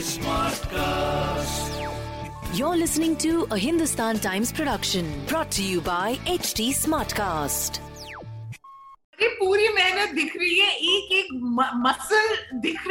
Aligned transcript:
Smartcast. 0.00 1.76
You're 2.56 2.76
listening 2.76 3.16
to 3.16 3.46
a 3.50 3.58
Hindustan 3.58 4.18
Times 4.18 4.50
production 4.50 5.04
brought 5.26 5.50
to 5.52 5.62
you 5.62 5.82
by 5.82 6.14
HT 6.24 6.70
Smartcast. 6.72 7.80
ये 9.22 9.28
पूरी 9.40 9.68
मेहनत 9.68 10.14
दिख 10.14 10.36
रही 10.36 10.58
है 10.58 10.70
एक 10.92 11.12
एक 11.12 11.28
मसल 11.84 12.36
दिख 12.66 12.86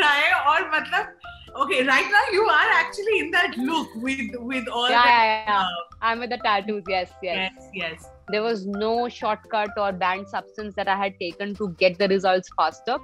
okay 1.61 1.83
right 1.85 2.11
now 2.15 2.25
you 2.31 2.43
are 2.55 2.69
actually 2.73 3.19
in 3.19 3.31
that 3.31 3.57
look 3.57 3.87
with 3.95 4.35
with 4.51 4.67
all 4.67 4.89
yeah, 4.89 5.01
the, 5.01 5.51
yeah, 5.51 5.61
uh, 5.61 5.67
I'm 6.01 6.19
with 6.19 6.29
the 6.29 6.37
tattoos 6.37 6.83
yes 6.87 7.09
yes 7.23 7.51
yes 7.53 7.69
yes 7.73 8.09
there 8.27 8.43
was 8.43 8.67
no 8.67 9.09
shortcut 9.09 9.71
or 9.77 9.91
banned 9.91 10.27
substance 10.27 10.75
that 10.75 10.87
I 10.87 10.95
had 10.95 11.17
taken 11.19 11.55
to 11.55 11.69
get 11.79 11.97
the 11.97 12.07
results 12.07 12.49
faster 12.55 12.97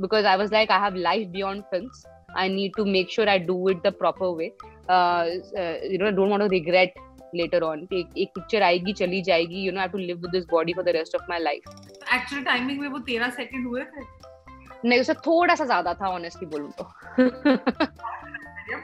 because 0.00 0.24
I 0.24 0.36
was 0.36 0.50
like 0.50 0.70
I 0.70 0.78
have 0.78 0.96
life 0.96 1.30
beyond 1.30 1.64
films 1.70 2.06
I 2.35 2.47
need 2.47 2.73
to 2.77 2.85
make 2.85 3.09
sure 3.09 3.29
I 3.29 3.37
do 3.37 3.67
it 3.69 3.83
the 3.83 3.91
proper 3.91 4.31
way. 4.31 4.53
Uh, 4.89 5.25
uh, 5.57 5.75
you 5.89 5.97
know, 5.97 6.07
I 6.07 6.11
don't 6.11 6.29
want 6.29 6.43
to 6.43 6.49
regret 6.49 6.93
later 7.33 7.63
on. 7.63 7.87
एक 7.93 8.17
एक 8.17 8.31
picture 8.37 8.61
आएगी 8.61 8.93
चली 9.01 9.21
जाएगी. 9.29 9.63
You 9.65 9.71
know, 9.71 9.79
I 9.79 9.87
have 9.87 9.95
to 9.97 10.03
live 10.09 10.21
with 10.21 10.31
this 10.37 10.45
body 10.53 10.73
for 10.73 10.83
the 10.83 10.93
rest 10.99 11.15
of 11.19 11.27
my 11.33 11.39
life. 11.47 11.65
Actual 12.13 12.43
timing 12.43 12.79
में 12.79 12.87
वो 12.87 12.99
तेरह 13.09 13.29
second 13.41 13.67
हुए 13.67 13.83
थे 13.95 14.05
नहीं 14.85 14.99
उससे 14.99 15.13
थोड़ा 15.25 15.55
सा 15.55 15.65
ज्यादा 15.65 15.93
था 16.01 16.09
ऑनेस्टली 16.15 16.47
बोलूँ 16.47 16.71
तो. 16.79 16.83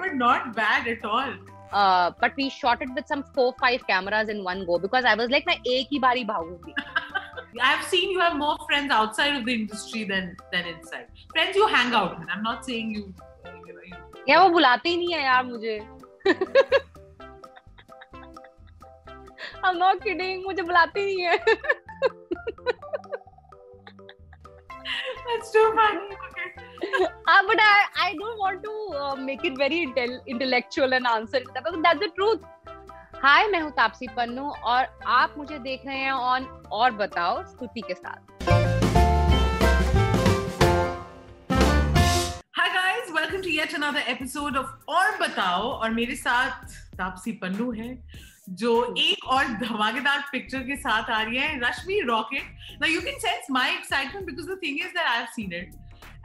but 0.02 0.14
not 0.14 0.48
bad 0.60 0.88
at 0.88 1.06
all 1.06 1.40
Uh, 1.80 2.12
but 2.22 2.34
we 2.38 2.46
shot 2.50 2.82
it 2.82 2.90
with 2.96 3.08
some 3.08 3.22
four 3.36 3.54
five 3.60 3.84
cameras 3.90 4.30
in 4.32 4.44
one 4.44 4.66
go 4.70 4.78
because 4.86 5.06
I 5.06 5.16
was 5.20 5.30
like 5.34 5.46
मैं 5.48 5.54
एक 5.74 5.88
ही 5.92 6.00
बारी 6.06 6.24
भागूंगी. 6.32 6.74
I 7.62 7.70
have 7.70 7.86
seen 7.92 8.12
you 8.12 8.20
have 8.20 8.36
more 8.40 8.58
friends 8.66 8.92
outside 8.92 9.38
of 9.38 9.46
the 9.46 9.54
industry 9.60 10.04
than 10.10 10.28
than 10.56 10.68
inside. 10.72 11.08
Friends 11.36 11.56
you 11.62 11.68
hang 11.76 11.94
out 12.00 12.20
with. 12.20 12.34
I'm 12.36 12.44
not 12.44 12.66
saying 12.66 12.92
you. 12.98 13.06
uh, 13.69 13.75
know, 13.75 13.85
you 13.87 14.25
यार 14.29 14.43
वो 14.43 14.49
बुलाते 14.51 14.89
ही 14.89 14.97
नहीं 14.97 15.15
है 15.15 15.23
यार 15.25 15.45
मुझे 15.45 15.79
I'm 19.65 19.79
not 19.79 20.01
kidding 20.07 20.45
मुझे 20.47 20.63
बुलाते 20.63 21.01
ही 21.01 21.15
नहीं 21.15 21.25
है 21.25 21.37
that's 25.29 25.51
too 25.51 25.63
funny. 25.77 26.17
Okay. 26.27 27.05
uh, 27.05 27.43
but 27.47 27.59
I, 27.61 27.87
I 27.97 28.15
don't 28.19 28.39
want 28.39 28.63
to 28.63 28.75
uh, 28.99 29.17
make 29.17 29.45
it 29.45 29.57
very 29.59 29.87
intel- 29.87 30.21
intellectual 30.27 30.93
and 30.93 31.07
answer 31.07 31.39
it 31.39 31.49
because 31.55 31.79
that's 31.83 32.01
the 32.01 32.13
truth 32.21 32.45
हाय 33.23 33.47
मैं 33.49 33.61
हूँ 33.61 33.71
तापसी 33.77 34.07
पन्नू 34.17 34.49
और 34.73 34.87
आप 35.19 35.35
मुझे 35.39 35.59
देख 35.59 35.87
रहे 35.87 35.99
हैं 35.99 36.13
ऑन 36.13 36.45
और 36.73 36.91
बताओ 37.03 37.43
स्तुति 37.47 37.81
के 37.89 37.95
साथ 37.95 38.56
welcome 43.37 43.43
to 43.43 43.51
yet 43.51 43.75
another 43.75 44.11
episode 44.11 44.57
of 44.57 44.91
और 44.91 45.17
बताओ 45.19 45.63
और 45.63 45.91
मेरे 45.91 46.15
साथ 46.17 46.75
तापसी 46.99 47.33
पन्नू 47.43 47.71
है 47.73 47.89
जो 48.61 48.71
एक 48.99 49.25
और 49.29 49.49
धमाकेदार 49.61 50.23
पिक्चर 50.33 50.63
के 50.67 50.77
साथ 50.77 51.11
आ 51.11 51.21
रही 51.23 51.37
है 51.37 51.59
Rashmi 51.61 52.01
rocket 52.09 52.79
now 52.81 52.91
you 52.91 53.01
can 53.01 53.19
sense 53.21 53.47
my 53.51 53.73
excitement 53.73 54.27
because 54.27 54.47
the 54.47 54.59
thing 54.63 54.79
is 54.81 54.89
that 54.89 55.07
I 55.07 55.17
have 55.17 55.27
seen 55.35 55.53
it 55.55 55.75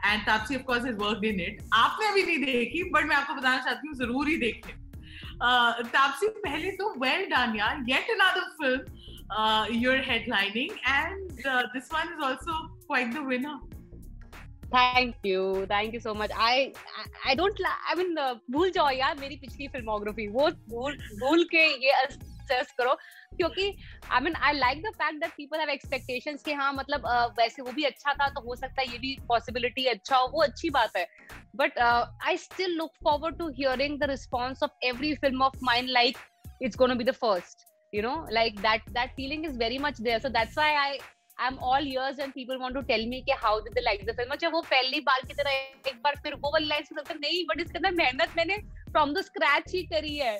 and 0.04 0.26
Taapsee 0.26 0.56
of 0.56 0.62
course 0.62 0.84
has 0.84 0.96
worked 0.96 1.24
in 1.24 1.40
it 1.40 1.60
आपने 1.74 2.08
अभी 2.08 2.22
नहीं 2.22 2.38
देखी 2.44 2.82
बट 2.90 3.04
मैं 3.04 3.16
आपको 3.16 3.34
बताना 3.34 3.58
चाहती 3.58 3.88
हूँ 3.88 3.96
ज़रूर 3.96 4.28
ही 4.28 4.36
देखें 4.36 4.72
uh, 4.72 5.86
तापसी 5.92 6.28
पहले 6.40 6.70
तो 6.72 6.94
वेल 6.98 7.26
डन 7.26 7.56
यार. 7.56 7.84
Yet 7.88 8.10
another 8.10 8.48
film 8.62 9.00
you're 9.32 10.00
headlining. 10.00 10.08
Headlining 10.08 10.72
and 10.88 11.30
this 11.72 11.92
one 11.92 12.14
is 12.14 12.24
also 12.24 12.66
quite 12.86 13.14
the 13.14 13.26
winner 13.26 13.60
thank 14.74 15.26
you 15.26 15.66
thank 15.70 15.94
you 15.94 16.00
so 16.00 16.14
much 16.14 16.32
I 16.48 16.72
I 17.26 17.34
don't 17.34 17.62
I 17.66 17.94
mean 18.02 18.14
भूल 18.50 18.70
जाओ 18.70 18.90
यार 18.90 19.16
मेरी 19.20 19.36
पिछली 19.36 19.68
फिल्मोग्राफी 19.68 20.26
वो 20.28 20.48
भूल 20.68 20.96
भूल 21.20 21.44
के 21.54 21.64
ये 21.86 21.90
असेस 22.02 22.72
करो। 22.78 22.94
क्योंकि 23.36 23.66
I 24.10 24.20
mean 24.20 24.34
I 24.36 24.52
like 24.52 24.82
the 24.82 24.92
fact 24.94 25.20
that 25.20 25.32
people 25.36 25.58
have 25.60 25.70
expectations 25.70 26.42
कि 26.42 26.52
हाँ 26.52 26.72
मतलब 26.72 27.02
uh, 27.02 27.38
वैसे 27.38 27.62
वो 27.62 27.72
भी 27.72 27.84
अच्छा 27.84 28.12
था 28.12 28.28
तो 28.28 28.40
हो 28.48 28.56
सकता 28.56 28.82
है 28.82 28.86
ये 28.92 28.98
भी 28.98 29.16
पॉसिबिलिटी 29.28 29.86
अच्छा 29.86 30.16
हो 30.16 30.28
वो 30.32 30.42
अच्छी 30.42 30.70
बात 30.70 30.96
है। 30.96 31.06
But 31.56 31.78
I 31.78 32.36
still 32.36 32.76
look 32.76 32.92
forward 33.04 33.38
to 33.38 33.48
hearing 33.58 33.98
the 34.00 34.10
response 34.10 34.62
of 34.62 34.86
every 34.86 35.14
film 35.14 35.42
of 35.42 35.58
mind 35.62 35.88
like 35.88 36.18
it's 36.62 36.76
gonna 36.76 36.94
be 36.94 37.04
the 37.04 37.12
first 37.24 37.70
you 37.92 38.02
know? 38.04 38.18
Like 38.34 38.60
that 38.64 38.84
that 38.92 39.10
feeling 39.16 39.42
is 39.46 39.56
very 39.62 39.78
much 39.86 39.98
there. 40.04 40.18
So 40.20 40.28
that's 40.34 40.54
why 40.58 40.68
i 40.82 40.92
I 41.40 41.46
am 41.46 41.56
all 41.70 41.86
ears 41.88 42.18
and 42.18 42.32
people 42.32 42.56
want 42.56 42.74
to 42.74 42.80
tell 42.90 43.06
me 43.08 43.20
कि 43.20 43.32
how 43.44 43.60
did 43.60 43.74
they 43.74 43.80
like 43.80 44.04
the 44.06 44.16
film 44.16 44.32
अच्छा 44.32 44.48
वो 44.48 44.60
पहली 44.70 45.00
बार 45.10 45.20
की 45.28 45.34
तरह 45.34 45.50
एक 45.50 46.00
बार 46.04 46.16
फिर 46.22 46.34
वो 46.34 46.52
वाली 46.52 46.66
लाइन 46.66 46.84
सुनकर 46.84 47.18
नहीं 47.18 47.44
बट 47.48 47.60
इसके 47.60 47.78
अंदर 47.78 47.94
मेहनत 48.02 48.36
मैंने 48.36 48.56
फ्रॉम 48.90 49.12
द 49.14 49.22
स्क्रैच 49.22 49.72
ही 49.74 49.82
करी 49.92 50.16
है। 50.16 50.34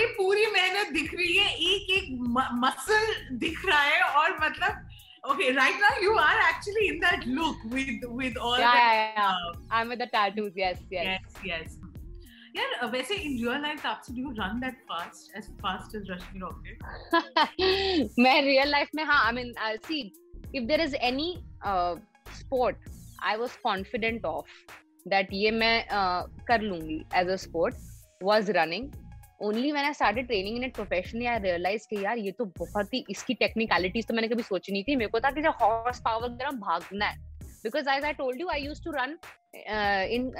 ये 0.00 0.06
पूरी 0.06 0.46
मेहनत 0.46 0.92
दिख 0.92 1.14
रही 1.14 1.36
है 1.36 1.54
एक 1.72 1.90
एक 1.98 2.10
मसल 2.64 3.14
दिख 3.44 3.66
रहा 3.66 3.82
है 3.82 4.02
और 4.02 4.38
मतलब 4.42 4.84
Okay, 5.24 5.46
right 5.54 5.78
now 5.82 5.88
you 6.00 6.10
are 6.24 6.34
actually 6.40 6.82
in 6.88 7.00
that 7.00 7.24
look 7.26 7.62
with 7.70 8.04
with 8.18 8.36
all 8.48 8.58
yeah, 8.58 8.74
the 8.74 8.82
yeah, 8.82 9.08
yeah. 9.16 9.30
Uh, 9.30 9.54
I'm 9.70 9.88
with 9.88 9.98
the 9.98 10.06
Rocket? 16.42 16.78
मैं 18.18 18.42
रियल 18.42 18.68
लाइफ 18.68 18.88
में 18.94 19.04
हाँ 19.04 19.26
I 19.26 19.32
mean 19.32 19.54
see 19.58 20.12
if 20.54 20.64
there 20.64 20.80
is 20.80 20.96
any 20.96 21.44
sport 22.32 22.76
I 23.22 23.36
was 23.36 23.58
confident 23.62 24.24
of 24.24 24.46
that 25.08 25.28
ये 25.32 25.50
मैं 25.50 25.84
uh, 25.84 26.44
कर 26.46 26.60
लूँगी 26.60 27.04
as 27.14 27.28
a 27.28 27.36
sport 27.36 27.74
was 28.22 28.52
running 28.52 28.90
only 29.42 29.72
मैंने 29.72 29.94
started 29.94 30.26
training 30.26 30.56
in 30.56 30.64
it 30.64 30.74
professionally 30.74 31.26
I 31.26 31.38
realise 31.38 31.86
कि 31.90 32.04
यार 32.04 32.18
ये 32.18 32.30
तो 32.30 32.44
बहुत 32.44 32.94
ही 32.94 33.04
इसकी 33.10 33.34
टेक्निकलिटीज 33.34 34.06
तो 34.06 34.14
मैंने 34.14 34.28
कभी 34.28 34.42
सोची 34.42 34.72
नहीं 34.72 34.84
थी. 34.84 34.96
मेरे 34.96 35.10
को 35.10 35.20
था 35.20 35.30
कि 35.30 35.42
जब 35.42 35.54
हॉर्स 35.62 36.00
पावर 36.00 36.30
वगैरह 36.30 36.50
भागना 36.50 37.06
है 37.06 37.35
because 37.66 37.90
as 37.90 38.04
I 38.04 38.12
told 38.14 38.40
you 38.40 38.48
I 38.48 38.62
used 38.62 38.82
to 38.84 38.90
run 38.92 39.18
in 40.12 40.32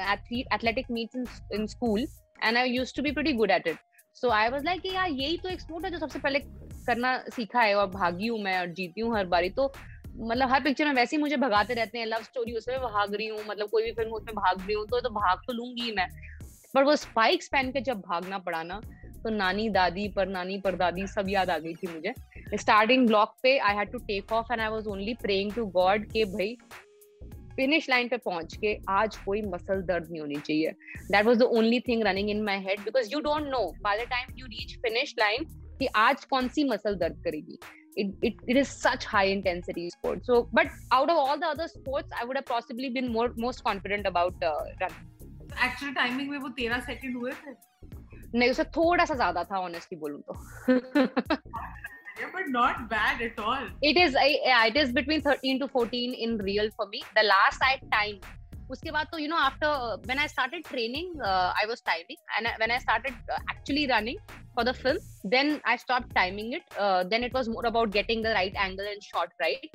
athletic 0.53 0.91
meets 0.91 1.41
in 1.55 1.67
school 1.67 2.07
and 2.45 2.57
I 2.57 2.71
used 2.71 2.95
to 2.97 3.03
be 3.03 3.13
pretty 3.13 3.33
good 3.35 3.51
at 3.51 3.67
it 3.67 3.77
so 4.17 4.31
I 4.31 4.49
was 4.49 4.65
like 4.65 4.87
यार, 4.87 5.11
यही 5.11 5.37
तो 5.39 5.49
एक 5.49 5.61
स्पोर्ट 5.61 5.85
है 5.85 5.91
जो 5.91 5.99
सबसे 5.99 6.19
पहले 6.19 6.39
करना 6.87 7.17
सीखा 7.31 7.61
है, 7.61 7.75
और 7.75 7.87
भागी 7.91 8.27
हूँ 8.27 8.39
मैं, 8.43 8.59
और 8.61 8.67
जीती 8.69 9.01
हूँ 9.01 9.17
हर 9.17 9.27
बारी। 9.27 9.49
तो 9.51 9.73
मतलब 10.19 10.49
हर 10.51 10.63
पिक्चर 10.63 10.85
में 10.85 10.93
वैसे 10.95 11.17
ही 11.17 11.21
मुझे 11.23 11.37
भगाते 11.37 11.75
रहते 11.75 11.99
हैं 11.99 12.07
लव 12.07 12.23
स्टोरी 12.23 12.53
उसमें 12.57 12.79
भाग 12.81 13.15
रही 13.15 13.27
हूँ 13.29 13.41
मतलब 13.49 13.69
कोई 13.71 13.83
भी 13.83 13.93
फ़िल्म 13.93 14.13
उसमें 14.13 14.35
भाग 14.35 14.61
रही 14.61 14.75
हूँ 14.75 14.87
तो 14.87 15.01
तो 15.01 15.11
भाग 15.11 15.41
तो 15.47 15.53
लूँगी 15.53 15.93
मैं। 15.97 16.09
पर 16.75 16.85
वो 16.85 16.95
स्पाइक्स 16.97 17.49
पहन 17.49 17.71
के 17.73 17.81
जब 17.81 18.01
भागना 18.03 18.39
पड़ा 18.39 18.63
ना 18.63 18.81
तो 19.23 19.31
नानी, 19.31 19.69
दादी 19.71 20.09
पर, 20.09 20.27
नानी 20.29 20.59
पर 20.61 20.77
दादी 20.77 21.07
सब 21.09 21.29
याद 21.29 21.51
आ 21.51 21.59
गई 21.59 21.75
थी 21.75 21.87
मुझे। 21.89 22.15
स्टार्टिंग 22.57 23.07
ब्लॉक 23.07 23.35
पे 23.43 23.57
I 23.59 23.77
had 23.77 23.93
to 23.93 23.99
take 24.07 24.33
off 24.33 24.53
and 24.53 24.61
I 24.61 24.69
was 24.69 24.87
only 24.89 25.15
praying 25.23 25.53
to 25.53 25.67
God 25.73 26.05
के 26.13 26.25
भाई 26.33 26.57
फिनिश 27.57 27.89
लाइन 27.91 28.09
पे 28.09 28.17
पहुँच 28.17 28.57
के 28.57 28.77
आज 28.89 29.17
कोई 29.17 29.43
मसल 29.43 29.83
दर्द 29.83 30.11
नहीं 30.11 30.21
होनी 30.21 30.37
चाहिए। 30.37 30.71
That 31.11 31.25
was 31.27 31.39
the 31.39 31.43
only 31.43 31.81
thing 31.89 32.03
running 32.07 32.31
in 32.31 32.43
my 32.45 32.59
head 32.67 32.81
because 32.81 33.13
you 33.13 33.21
don't 33.21 33.49
know 33.51 33.65
by 33.83 33.99
the 33.99 34.09
time 34.11 34.39
you 34.39 34.47
reach 34.47 34.77
finish 34.83 35.15
line 35.19 35.45
कि 35.79 35.87
आज 35.97 36.25
कौन 36.25 36.49
सी 36.49 36.65
मसल 36.69 36.95
दर्द 36.97 37.23
करेगी। 37.25 37.59
It, 38.01 38.09
it, 38.29 38.41
it 38.53 38.59
is 38.61 38.69
such 38.71 39.05
high 39.11 39.29
intensity 39.35 39.83
sport. 39.93 40.27
So 40.27 40.39
but 40.57 40.67
out 40.97 41.11
of 41.13 41.21
all 41.21 41.39
the 41.43 41.47
other 41.47 41.67
sports 41.67 42.17
i 42.23 42.25
would 42.25 42.39
have 42.39 42.45
possibly 42.51 42.91
been 42.97 43.07
more 43.13 43.29
most 43.45 43.63
confident 43.69 44.09
about 44.11 44.45
uh, 44.49 44.51
running. 44.81 45.07
Actual 45.67 45.93
timing 45.95 46.29
में 46.31 46.39
वो 46.39 46.49
तेरह 46.59 46.81
second 46.89 47.17
हुए 47.17 47.33
थे। 47.33 47.55
नहीं 48.39 48.51
उससे 48.51 48.65
थोड़ा 48.77 49.05
सा 49.05 49.15
ज़्यादा 49.15 49.45
था 49.45 49.61
ऑनेस्टली 49.61 49.99
बोलूँ 49.99 50.21
तो। 50.23 50.35
But 52.34 52.48
not 52.50 52.78
bad 52.94 53.22
at 53.22 53.40
all 53.40 53.70
it 53.90 53.98
is 54.02 54.16
I, 54.24 54.28
yeah, 54.48 54.66
it 54.72 54.78
is 54.84 54.92
between 55.00 55.22
13 55.28 55.60
to 55.62 55.68
14 55.76 56.14
in 56.26 56.38
real 56.48 56.68
for 56.80 56.86
me 56.94 57.00
the 57.20 57.24
last 57.28 57.64
i 57.68 57.74
time 57.94 58.20
उसके 58.74 58.92
बाद 58.96 59.08
तो 59.12 59.18
you 59.22 59.30
know 59.32 59.40
after 59.46 59.70
uh, 59.86 59.96
when 60.10 60.20
I 60.24 60.28
started 60.34 60.68
training 60.68 61.08
uh, 61.30 61.48
I 61.62 61.66
was 61.72 61.82
timing 61.88 62.20
and 62.36 62.50
I- 62.52 62.54
when 62.62 62.74
I 62.76 62.78
started 62.84 63.34
uh, 63.38 63.40
actually 63.54 63.84
running 63.92 64.20
for 64.58 64.64
the 64.70 64.74
film 64.82 65.00
then 65.34 65.50
I 65.74 65.76
stopped 65.82 66.14
timing 66.20 66.54
it 66.60 66.78
uh, 66.86 67.02
then 67.14 67.26
it 67.30 67.36
was 67.40 67.50
more 67.56 67.66
about 67.72 67.92
getting 67.98 68.24
the 68.28 68.36
right 68.38 68.62
angle 68.68 68.92
and 68.94 69.04
shot 69.10 69.36
right 69.46 69.68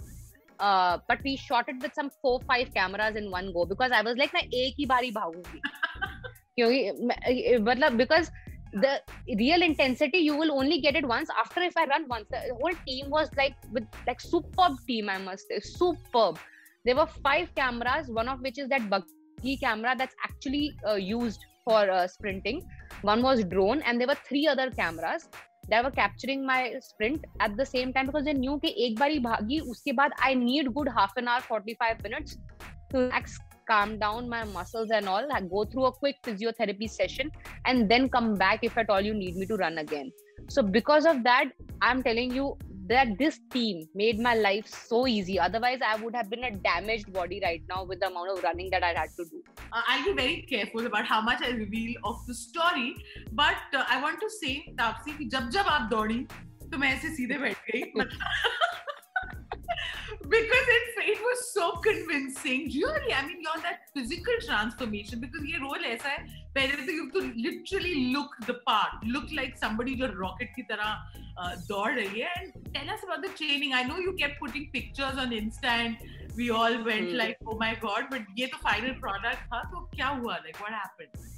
uh, 0.60 0.94
but 1.10 1.28
we 1.28 1.36
shot 1.44 1.68
it 1.74 1.84
with 1.86 2.00
some 2.00 2.10
four 2.22 2.34
five 2.52 2.72
cameras 2.78 3.20
in 3.22 3.30
one 3.36 3.52
go 3.58 3.66
because 3.74 3.98
I 4.00 4.02
was 4.08 4.22
like 4.22 4.34
मैं 4.38 4.46
एक 4.62 4.80
ही 4.80 4.86
बारी 4.94 5.10
भागूंगी 5.20 5.60
क्योंकि 6.58 7.06
मैं- 7.12 7.60
मतलब 7.70 8.00
because 8.04 8.32
the 8.72 9.00
real 9.38 9.62
intensity 9.62 10.18
you 10.18 10.36
will 10.36 10.52
only 10.52 10.80
get 10.80 10.96
it 10.96 11.06
once 11.06 11.30
after 11.38 11.62
if 11.62 11.76
I 11.76 11.86
run 11.86 12.06
once 12.08 12.26
the 12.30 12.40
whole 12.60 12.76
team 12.86 13.10
was 13.10 13.30
like 13.36 13.54
with 13.72 13.86
like 14.06 14.20
superb 14.20 14.76
team 14.86 15.08
I 15.08 15.18
must 15.18 15.48
say 15.48 15.60
superb 15.60 16.38
there 16.84 16.96
were 16.96 17.06
five 17.06 17.54
cameras 17.54 18.08
one 18.08 18.28
of 18.28 18.40
which 18.40 18.58
is 18.58 18.68
that 18.68 18.90
buggy 18.90 19.56
camera 19.56 19.94
that's 19.96 20.14
actually 20.22 20.76
uh, 20.86 20.94
used 20.94 21.40
for 21.64 21.90
uh, 21.90 22.06
sprinting 22.06 22.62
one 23.02 23.22
was 23.22 23.44
drone 23.44 23.82
and 23.82 24.00
there 24.00 24.08
were 24.08 24.20
three 24.28 24.46
other 24.46 24.70
cameras 24.70 25.28
that 25.68 25.82
were 25.82 25.90
capturing 25.90 26.44
my 26.46 26.74
sprint 26.80 27.24
at 27.40 27.56
the 27.56 27.66
same 27.66 27.92
time 27.92 28.06
because 28.06 28.24
they 28.24 28.34
knew 28.34 28.58
कि 28.60 28.74
एक 28.86 28.98
बारी 28.98 29.18
भागी 29.22 29.58
उसके 29.70 29.92
बाद 29.92 30.12
I 30.22 30.34
need 30.34 30.72
good 30.74 30.88
half 30.98 31.16
an 31.16 31.28
hour 31.28 31.40
45 31.40 32.02
minutes 32.02 32.38
to 32.90 33.08
max 33.08 33.38
calm 33.71 33.97
down 33.99 34.27
my 34.29 34.43
muscles 34.55 34.91
and 34.91 35.07
all, 35.07 35.31
I 35.31 35.41
go 35.41 35.65
through 35.65 35.85
a 35.85 35.91
quick 35.91 36.17
physiotherapy 36.23 36.89
session 36.89 37.31
and 37.65 37.89
then 37.89 38.09
come 38.09 38.35
back 38.35 38.59
if 38.63 38.77
at 38.77 38.89
all 38.89 39.01
you 39.01 39.13
need 39.13 39.37
me 39.37 39.45
to 39.53 39.55
run 39.55 39.77
again. 39.77 40.11
So, 40.49 40.61
because 40.61 41.05
of 41.05 41.23
that, 41.23 41.45
I'm 41.81 42.03
telling 42.03 42.35
you 42.39 42.57
that 42.87 43.17
this 43.17 43.39
team 43.51 43.87
made 43.95 44.19
my 44.19 44.33
life 44.35 44.67
so 44.67 45.07
easy. 45.07 45.39
Otherwise, 45.39 45.79
I 45.85 45.95
would 46.03 46.15
have 46.15 46.29
been 46.29 46.43
a 46.43 46.51
damaged 46.51 47.13
body 47.13 47.39
right 47.43 47.61
now 47.69 47.83
with 47.85 48.01
the 48.01 48.07
amount 48.07 48.31
of 48.31 48.43
running 48.43 48.69
that 48.71 48.83
I 48.83 48.89
had 48.89 49.11
to 49.17 49.25
do. 49.25 49.41
Uh, 49.71 49.81
I'll 49.87 50.05
be 50.05 50.13
very 50.13 50.45
careful 50.49 50.85
about 50.85 51.05
how 51.05 51.21
much 51.21 51.41
I 51.41 51.51
reveal 51.51 51.93
of 52.03 52.17
the 52.27 52.33
story, 52.33 52.95
but 53.31 53.55
uh, 53.73 53.85
I 53.87 54.01
want 54.01 54.19
to 54.19 54.29
say, 54.41 54.53
Taapsee, 54.77 55.29
जब 55.31 55.51
you 55.53 55.63
आप 55.63 55.89
दौड़ी 55.91 56.27
तो 56.71 56.77
मैं 56.77 56.91
because 60.31 60.67
it, 60.77 60.85
it 61.13 61.19
was 61.21 61.39
so 61.53 61.65
convincing. 61.87 62.61
Really, 62.73 63.13
I 63.13 63.25
mean, 63.27 63.39
you're 63.45 63.61
that 63.63 63.89
physical 63.93 64.37
transformation 64.45 65.19
because 65.19 65.43
ये 65.51 65.59
role 65.63 65.83
ऐसा 65.89 66.09
है 66.09 66.19
पहले 66.55 66.85
तो 66.85 66.93
you 66.93 67.03
have 67.03 67.13
to 67.17 67.23
literally 67.47 67.95
look 68.13 68.37
the 68.47 68.55
part, 68.69 69.03
look 69.15 69.31
like 69.39 69.57
somebody 69.63 69.95
जो 70.01 70.09
rocket 70.21 70.55
की 70.55 70.63
तरह 70.71 70.89
uh, 71.37 71.55
दौड़ 71.67 71.91
रही 71.99 72.21
है. 72.21 72.31
And 72.39 72.73
tell 72.73 72.95
us 72.95 73.03
about 73.09 73.21
the 73.27 73.33
training. 73.41 73.73
I 73.73 73.83
know 73.83 73.99
you 74.07 74.15
kept 74.23 74.39
putting 74.39 74.69
pictures 74.71 75.21
on 75.25 75.37
Insta 75.41 75.75
and 75.75 75.97
we 76.37 76.49
all 76.49 76.81
went 76.83 77.09
hmm. 77.09 77.21
like, 77.23 77.37
oh 77.45 77.57
my 77.65 77.75
god, 77.85 78.09
but 78.09 78.35
ये 78.39 78.47
तो 78.55 78.63
final 78.69 78.99
product 79.05 79.47
था 79.53 79.63
तो 79.71 79.87
क्या 79.95 80.07
हुआ? 80.19 80.41
Like 80.47 80.61
what 80.65 80.71
happened? 80.71 81.31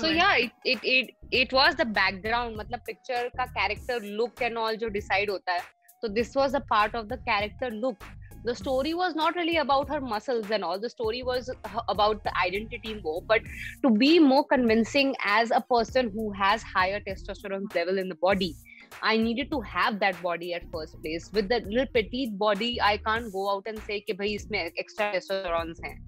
So 0.00 0.08
yeah, 0.08 0.36
it, 0.36 0.52
it 0.64 0.78
it 0.82 1.10
it 1.30 1.52
was 1.52 1.74
the 1.76 1.84
background, 1.84 2.56
मतलब 2.56 2.80
picture 2.86 3.24
का 3.40 3.52
character 3.54 4.00
look 4.20 4.40
and 4.40 4.56
all 4.56 4.76
जो 4.76 4.88
decide 4.94 5.28
होता 5.30 5.52
है. 5.52 5.77
So 6.00 6.08
this 6.08 6.34
was 6.34 6.54
a 6.54 6.60
part 6.60 6.94
of 6.94 7.08
the 7.08 7.18
character 7.18 7.70
look. 7.70 8.02
The 8.44 8.54
story 8.54 8.94
was 8.94 9.16
not 9.16 9.34
really 9.34 9.56
about 9.56 9.88
her 9.88 10.00
muscles 10.00 10.50
and 10.50 10.62
all. 10.62 10.78
The 10.78 10.88
story 10.88 11.24
was 11.24 11.48
uh, 11.48 11.80
about 11.88 12.22
the 12.22 12.32
identity 12.38 13.00
more. 13.02 13.20
But 13.20 13.42
to 13.82 13.90
be 13.90 14.20
more 14.20 14.44
convincing 14.44 15.16
as 15.24 15.50
a 15.50 15.60
person 15.60 16.10
who 16.14 16.30
has 16.32 16.62
higher 16.62 17.00
testosterone 17.00 17.74
level 17.74 17.98
in 17.98 18.08
the 18.08 18.14
body, 18.14 18.54
I 19.02 19.16
needed 19.16 19.50
to 19.50 19.60
have 19.62 19.98
that 20.00 20.22
body 20.22 20.54
at 20.54 20.62
first 20.70 21.00
place. 21.02 21.30
With 21.32 21.48
the 21.48 21.60
little 21.60 21.86
petite 21.92 22.38
body, 22.38 22.80
I 22.80 22.98
can't 22.98 23.32
go 23.32 23.50
out 23.50 23.64
and 23.66 23.78
say, 23.80 24.00
"Ki 24.00 24.12
bhai 24.12 24.36
isme 24.36 24.70
extra 24.78 25.12
testosterones 25.12 25.84
hain." 25.84 25.98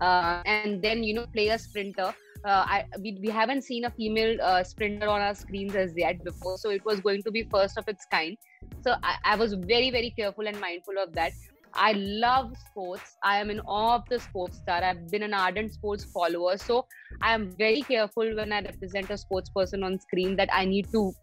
Uh, 0.00 0.42
and 0.46 0.80
then 0.82 1.02
you 1.02 1.14
know, 1.14 1.26
play 1.26 1.48
a 1.48 1.58
sprinter. 1.58 2.14
Uh, 2.44 2.64
I, 2.74 2.84
we, 3.00 3.18
we 3.22 3.28
haven't 3.28 3.62
seen 3.62 3.84
a 3.84 3.90
female 3.90 4.36
uh, 4.42 4.64
sprinter 4.64 5.08
on 5.08 5.20
our 5.20 5.34
screens 5.34 5.76
as 5.76 5.92
yet 5.96 6.24
before, 6.24 6.58
so 6.58 6.70
it 6.70 6.84
was 6.84 7.00
going 7.00 7.22
to 7.22 7.30
be 7.30 7.44
first 7.44 7.78
of 7.78 7.86
its 7.86 8.04
kind 8.06 8.36
so 8.81 8.95
I, 9.03 9.15
I, 9.23 9.35
was 9.35 9.53
very 9.53 9.91
very 9.91 10.11
careful 10.11 10.47
and 10.47 10.59
mindful 10.59 10.95
of 10.97 11.13
that 11.13 11.31
i 11.73 11.91
love 11.93 12.53
sports 12.69 13.17
i 13.23 13.37
am 13.39 13.49
in 13.49 13.59
awe 13.61 13.95
of 13.95 14.03
the 14.09 14.19
sports 14.19 14.57
star 14.57 14.83
i've 14.83 15.09
been 15.09 15.23
an 15.23 15.33
ardent 15.33 15.73
sports 15.73 16.05
follower 16.05 16.57
so 16.57 16.85
i 17.21 17.33
am 17.33 17.51
very 17.51 17.81
careful 17.81 18.35
when 18.35 18.51
i 18.51 18.61
represent 18.61 19.09
a 19.09 19.17
sports 19.17 19.49
person 19.49 19.83
on 19.83 19.99
screen 19.99 20.35
that 20.35 20.49
i 20.51 20.65
need 20.65 20.91
to 20.91 21.13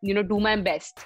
you 0.00 0.14
know 0.14 0.22
do 0.22 0.40
my 0.40 0.56
best 0.56 1.00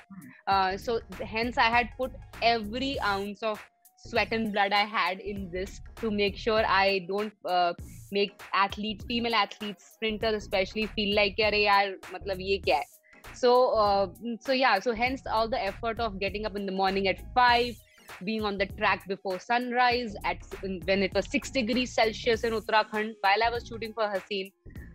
uh, 0.47 0.77
so 0.77 1.01
hence 1.21 1.59
i 1.59 1.71
had 1.77 1.89
put 1.97 2.13
every 2.43 3.01
ounce 3.01 3.43
of 3.43 3.61
sweat 3.97 4.33
and 4.33 4.53
blood 4.53 4.73
i 4.73 4.85
had 4.85 5.21
in 5.21 5.51
this 5.51 5.81
to 5.97 6.11
make 6.11 6.37
sure 6.37 6.65
i 6.67 7.05
don't 7.09 7.33
uh, 7.45 7.73
make 8.11 8.43
athletes 8.53 9.05
female 9.05 9.35
athletes 9.35 9.93
sprinters 9.95 10.35
especially 10.35 10.87
feel 10.87 11.15
like 11.17 11.41
अरे 11.41 11.63
यार 11.65 11.97
मतलब 12.15 12.41
ये 12.41 12.59
क्या 12.59 12.77
है 12.77 12.85
so 13.34 13.70
uh, 13.74 14.08
so 14.40 14.52
yeah 14.52 14.80
so 14.80 14.94
hence 14.94 15.22
all 15.32 15.48
the 15.48 15.64
effort 15.64 16.00
of 16.00 16.20
getting 16.20 16.46
up 16.46 16.56
in 16.56 16.66
the 16.66 16.72
morning 16.72 17.08
at 17.08 17.20
5 17.34 17.76
being 18.24 18.44
on 18.44 18.58
the 18.58 18.66
track 18.66 19.08
before 19.08 19.40
sunrise 19.40 20.16
at 20.24 20.38
when 20.86 21.04
it 21.04 21.14
was 21.14 21.30
6 21.30 21.52
degrees 21.52 21.94
celsius 21.94 22.44
in 22.44 22.54
uttarakhand 22.54 23.14
while 23.22 23.44
i 23.48 23.50
was 23.50 23.68
shooting 23.68 23.94
for 23.94 24.08
haseen 24.16 24.52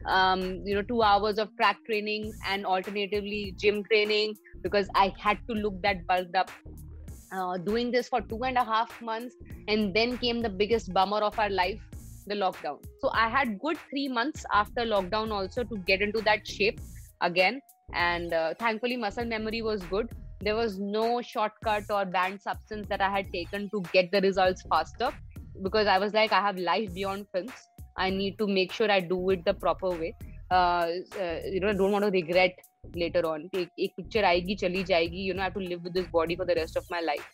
um, 0.06 0.40
you 0.66 0.74
know 0.74 0.82
two 0.82 1.02
hours 1.02 1.38
of 1.38 1.54
track 1.56 1.76
training 1.86 2.32
and 2.48 2.66
alternatively 2.66 3.54
gym 3.56 3.84
training 3.84 4.34
because 4.62 4.88
i 4.94 5.12
had 5.18 5.38
to 5.48 5.54
look 5.54 5.80
that 5.82 6.06
bulked 6.06 6.34
up 6.34 6.50
uh, 7.32 7.56
doing 7.56 7.90
this 7.90 8.08
for 8.08 8.20
two 8.20 8.42
and 8.44 8.56
a 8.56 8.64
half 8.64 9.00
months 9.00 9.36
and 9.68 9.94
then 9.94 10.18
came 10.18 10.42
the 10.42 10.48
biggest 10.48 10.92
bummer 10.92 11.18
of 11.18 11.38
our 11.38 11.50
life 11.50 11.80
the 12.26 12.34
lockdown. 12.34 12.78
So 13.00 13.10
I 13.12 13.28
had 13.28 13.58
good 13.58 13.78
three 13.90 14.08
months 14.08 14.44
after 14.52 14.82
lockdown 14.82 15.32
also 15.32 15.64
to 15.64 15.76
get 15.78 16.02
into 16.02 16.20
that 16.22 16.46
shape 16.46 16.80
again 17.20 17.60
and 17.92 18.32
uh, 18.32 18.54
thankfully 18.58 18.96
muscle 18.96 19.24
memory 19.24 19.62
was 19.62 19.82
good. 19.84 20.08
There 20.40 20.56
was 20.56 20.78
no 20.78 21.22
shortcut 21.22 21.84
or 21.90 22.04
banned 22.04 22.40
substance 22.40 22.88
that 22.88 23.00
i 23.00 23.08
had 23.08 23.32
taken 23.32 23.68
to 23.70 23.82
get 23.92 24.10
the 24.10 24.20
results 24.20 24.62
faster 24.68 25.10
because 25.62 25.86
i 25.86 25.98
was 25.98 26.12
like 26.14 26.32
i 26.32 26.40
have 26.40 26.58
life 26.58 26.92
beyond 26.94 27.26
films. 27.32 27.52
I 27.96 28.10
need 28.10 28.38
to 28.38 28.46
make 28.46 28.72
sure 28.72 28.90
i 28.90 29.00
do 29.00 29.30
it 29.30 29.44
the 29.44 29.54
proper 29.54 29.90
way. 29.90 30.14
Uh, 30.50 30.88
uh, 31.20 31.38
you 31.44 31.60
know 31.60 31.68
i 31.68 31.72
don't 31.72 31.92
want 31.92 32.04
to 32.04 32.10
regret 32.10 32.54
later 32.94 33.24
on. 33.26 33.48
A 33.54 33.88
picture 33.96 34.22
aegi 34.22 34.58
chali 34.58 34.84
jayegi 34.84 35.24
you 35.24 35.34
know 35.34 35.42
i 35.42 35.44
have 35.44 35.54
to 35.54 35.60
live 35.60 35.84
with 35.84 35.94
this 35.94 36.06
body 36.06 36.36
for 36.36 36.44
the 36.44 36.54
rest 36.54 36.76
of 36.76 36.90
my 36.90 37.00
life. 37.00 37.28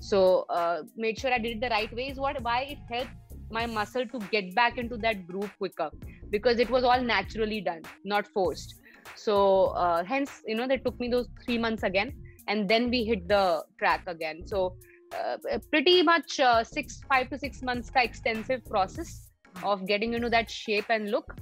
So 0.00 0.44
uh, 0.50 0.82
made 0.96 1.18
sure 1.18 1.32
i 1.32 1.38
did 1.38 1.56
it 1.56 1.60
the 1.60 1.70
right 1.70 1.94
way 1.94 2.08
is 2.08 2.18
what 2.18 2.42
why 2.42 2.60
it 2.74 2.78
helped 2.90 3.10
my 3.50 3.66
muscle 3.66 4.06
to 4.06 4.18
get 4.30 4.54
back 4.54 4.78
into 4.78 4.96
that 4.98 5.26
groove 5.26 5.52
quicker. 5.58 5.90
Because 6.30 6.60
it 6.60 6.70
was 6.70 6.84
all 6.84 7.02
naturally 7.02 7.60
done 7.60 7.82
not 8.04 8.26
forced 8.26 8.79
so 9.14 9.66
uh, 9.84 10.04
hence 10.04 10.42
you 10.46 10.54
know 10.54 10.66
they 10.66 10.78
took 10.78 10.98
me 11.00 11.08
those 11.08 11.28
three 11.44 11.58
months 11.58 11.82
again 11.82 12.12
and 12.48 12.68
then 12.68 12.90
we 12.90 13.04
hit 13.04 13.28
the 13.28 13.64
track 13.78 14.02
again. 14.06 14.46
So 14.46 14.76
uh, 15.18 15.36
pretty 15.70 16.02
much 16.02 16.40
uh, 16.40 16.64
six 16.64 17.00
five 17.08 17.30
to 17.30 17.38
six 17.38 17.62
months 17.62 17.90
ka 17.90 18.00
extensive 18.00 18.64
process 18.64 19.28
of 19.62 19.86
getting 19.86 20.14
into 20.14 20.30
that 20.30 20.50
shape 20.50 20.90
and 20.96 21.10
look. 21.10 21.34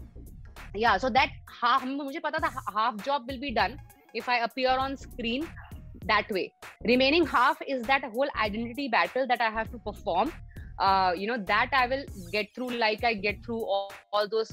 Yeah 0.75 0.99
so 0.99 1.11
that 1.11 1.31
half 1.61 1.85
half 2.75 2.97
job 3.05 3.23
will 3.29 3.41
be 3.41 3.53
done 3.53 3.79
if 4.15 4.29
i 4.29 4.39
appear 4.49 4.71
on 4.71 4.97
screen 4.97 5.49
that 6.11 6.31
way. 6.31 6.53
Remaining 6.85 7.27
half 7.27 7.63
is 7.67 7.83
that 7.93 8.05
whole 8.05 8.29
identity 8.49 8.89
battle 8.89 9.27
that 9.27 9.41
i 9.41 9.51
have 9.51 9.71
to 9.73 9.79
perform. 9.79 10.33
Uh, 10.79 11.13
you 11.21 11.27
know 11.27 11.39
that 11.47 11.71
i 11.73 11.87
will 11.93 12.05
get 12.33 12.55
through 12.55 12.69
like 12.81 13.03
i 13.03 13.13
get 13.13 13.45
through 13.45 13.63
all, 13.71 13.93
all 14.13 14.29
those 14.29 14.53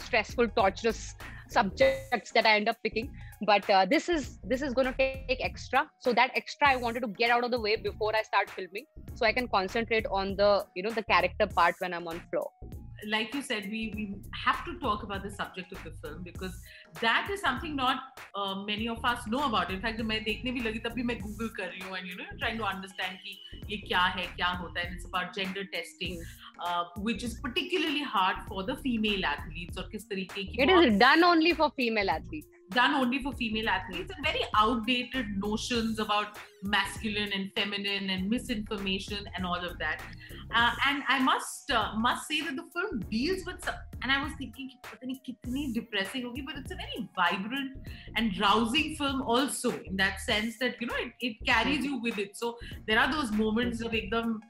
stressful 0.00 0.46
torturous 0.58 1.14
subjects 1.48 2.32
that 2.32 2.46
i 2.46 2.56
end 2.56 2.68
up 2.68 2.76
picking. 2.82 3.10
But 3.44 3.68
uh, 3.68 3.84
this 3.84 4.08
is 4.08 4.38
this 4.44 4.62
is 4.62 4.72
going 4.72 4.86
to 4.86 4.96
take 4.96 5.44
extra. 5.44 5.86
So 5.98 6.12
that 6.14 6.30
extra 6.34 6.68
i 6.68 6.76
wanted 6.76 7.00
to 7.00 7.08
get 7.08 7.30
out 7.30 7.44
of 7.44 7.50
the 7.50 7.60
way 7.60 7.76
before 7.76 8.14
i 8.16 8.22
start 8.22 8.50
filming 8.50 8.86
so 9.14 9.26
i 9.26 9.32
can 9.32 9.48
concentrate 9.48 10.06
on 10.10 10.36
the 10.36 10.64
you 10.74 10.82
know 10.82 10.90
the 10.90 11.02
character 11.02 11.46
part 11.46 11.74
when 11.78 11.94
i'm 11.94 12.08
on 12.08 12.20
floor 12.30 12.48
like 13.07 13.33
you 13.33 13.41
said, 13.41 13.63
we, 13.69 13.91
we 13.95 14.15
have 14.33 14.63
to 14.65 14.77
talk 14.79 15.03
about 15.03 15.23
the 15.23 15.31
subject 15.31 15.71
of 15.71 15.83
the 15.83 15.91
film 16.01 16.21
because 16.23 16.53
that 17.01 17.29
is 17.31 17.41
something 17.41 17.75
not 17.75 18.19
uh, 18.35 18.63
many 18.63 18.87
of 18.87 19.03
us 19.03 19.25
know 19.27 19.45
about. 19.45 19.71
In 19.71 19.81
fact, 19.81 20.01
मैं 20.01 20.23
देखने 20.23 20.51
भी 20.51 20.61
लगी 20.61 20.79
तब 20.85 20.93
भी 20.93 21.03
मैं 21.03 21.17
Google 21.21 21.49
कर 21.57 21.67
रही 21.67 21.81
हूँ 21.81 21.97
and 21.97 22.07
you 22.07 22.15
know 22.17 22.29
trying 22.39 22.57
to 22.57 22.65
understand 22.65 23.17
कि 23.23 23.37
ये 23.69 23.77
क्या 23.87 24.03
है 24.17 24.27
क्या 24.35 24.47
होता 24.61 24.79
है. 24.79 24.87
And 24.87 24.95
it's 24.95 25.05
about 25.05 25.33
gender 25.33 25.65
testing, 25.73 26.21
uh, 26.65 26.85
which 26.97 27.23
is 27.23 27.39
particularly 27.39 28.03
hard 28.03 28.37
for 28.47 28.63
the 28.63 28.75
female 28.85 29.25
athletes 29.33 29.77
और 29.77 29.89
किस 29.91 30.09
तरीके 30.09 30.43
की. 30.43 30.63
It 30.65 30.75
is 30.77 30.99
done 30.99 31.23
only 31.23 31.53
for 31.53 31.71
female 31.81 32.09
athletes. 32.09 32.54
done 32.70 32.94
only 32.94 33.22
for 33.22 33.32
female 33.32 33.68
athletes 33.68 34.12
and 34.14 34.24
very 34.24 34.44
outdated 34.56 35.26
notions 35.38 35.98
about 35.98 36.38
masculine 36.62 37.30
and 37.32 37.50
feminine 37.54 38.10
and 38.10 38.28
misinformation 38.28 39.24
and 39.36 39.46
all 39.46 39.62
of 39.64 39.78
that. 39.78 40.00
Uh, 40.54 40.70
and 40.86 41.02
i 41.08 41.18
must 41.18 41.70
uh, 41.72 41.92
must 41.96 42.28
say 42.28 42.40
that 42.40 42.54
the 42.54 42.64
film 42.72 43.00
deals 43.10 43.44
with 43.44 43.64
some, 43.64 43.74
and 44.02 44.12
i 44.12 44.22
was 44.22 44.32
thinking 44.38 44.70
kitni 45.26 45.74
depressing 45.74 46.22
hogi 46.22 46.44
but 46.46 46.56
it's 46.56 46.70
a 46.70 46.76
very 46.76 47.08
vibrant 47.16 47.76
and 48.16 48.38
rousing 48.38 48.94
film 48.96 49.22
also 49.22 49.72
in 49.80 49.96
that 49.96 50.20
sense 50.20 50.56
that 50.58 50.80
you 50.80 50.86
know 50.86 50.94
it, 50.98 51.12
it 51.20 51.36
carries 51.44 51.84
you 51.84 52.00
with 52.00 52.18
it. 52.18 52.36
So 52.36 52.56
there 52.86 52.98
are 52.98 53.10
those 53.12 53.32
moments 53.32 53.80
of 53.80 53.92
ekdam 53.92 54.40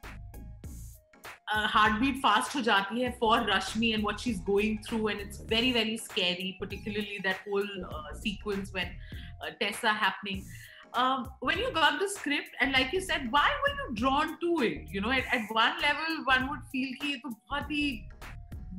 heart 1.49 2.00
beat 2.00 2.17
fast 2.23 2.57
हो 2.57 2.61
जाती 2.61 3.00
है 3.00 3.11
for 3.21 3.50
Rashmi 3.50 3.91
and 3.93 4.03
what 4.03 4.19
she 4.21 4.31
is 4.31 4.43
going 4.45 4.79
through 4.87 5.09
and 5.09 5.21
it's 5.21 5.41
very 5.50 5.73
very 5.73 5.97
scary 5.99 6.59
that 7.25 7.37
whole 7.49 7.69
uh, 7.91 8.15
sequence 8.15 8.73
when 8.73 8.88
uh, 9.43 9.50
Tessa 9.61 9.93
happening. 9.93 10.45
Um, 10.95 11.29
when 11.41 11.59
you 11.59 11.71
got 11.73 11.99
the 12.00 12.09
script 12.09 12.53
and 12.61 12.73
like 12.73 12.93
you 12.93 13.00
said, 13.00 13.31
why 13.31 13.49
were 13.62 13.73
you 13.79 13.95
drawn 13.95 14.38
to 14.41 14.62
it? 14.67 14.88
You 14.88 15.00
know, 15.00 15.11
at, 15.11 15.25
at 15.33 15.50
one 15.50 15.81
level, 15.83 16.25
one 16.25 16.49
would 16.49 16.62
feel 16.73 16.95
ये 17.05 17.17
तो 17.25 17.31
बहुत 17.31 17.71
ही 17.71 18.09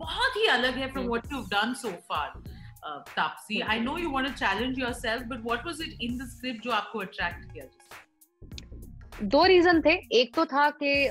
बहुत 0.03 0.37
ही 0.37 0.45
अलग 0.53 0.77
है 0.77 0.91
from 0.93 1.07
what 1.07 1.29
you've 1.31 1.49
done 1.49 1.75
so 1.75 1.91
far. 2.11 2.27
Uh, 2.83 3.01
Tapsi, 3.15 3.61
I 3.67 3.77
know 3.79 3.97
you 3.97 4.09
want 4.09 4.27
to 4.27 4.33
challenge 4.33 4.77
yourself, 4.77 5.23
but 5.29 5.43
what 5.43 5.63
was 5.65 5.79
it 5.79 5.93
in 5.99 6.17
the 6.17 6.27
script 6.33 6.63
जो 6.63 6.71
आपको 6.71 7.03
attract 7.03 7.51
किया? 7.53 7.69
दो 9.23 9.43
रीजन 9.45 9.81
थे 9.81 9.93
एक 10.19 10.33
तो 10.35 10.45
था 10.45 10.69
कि 10.81 11.07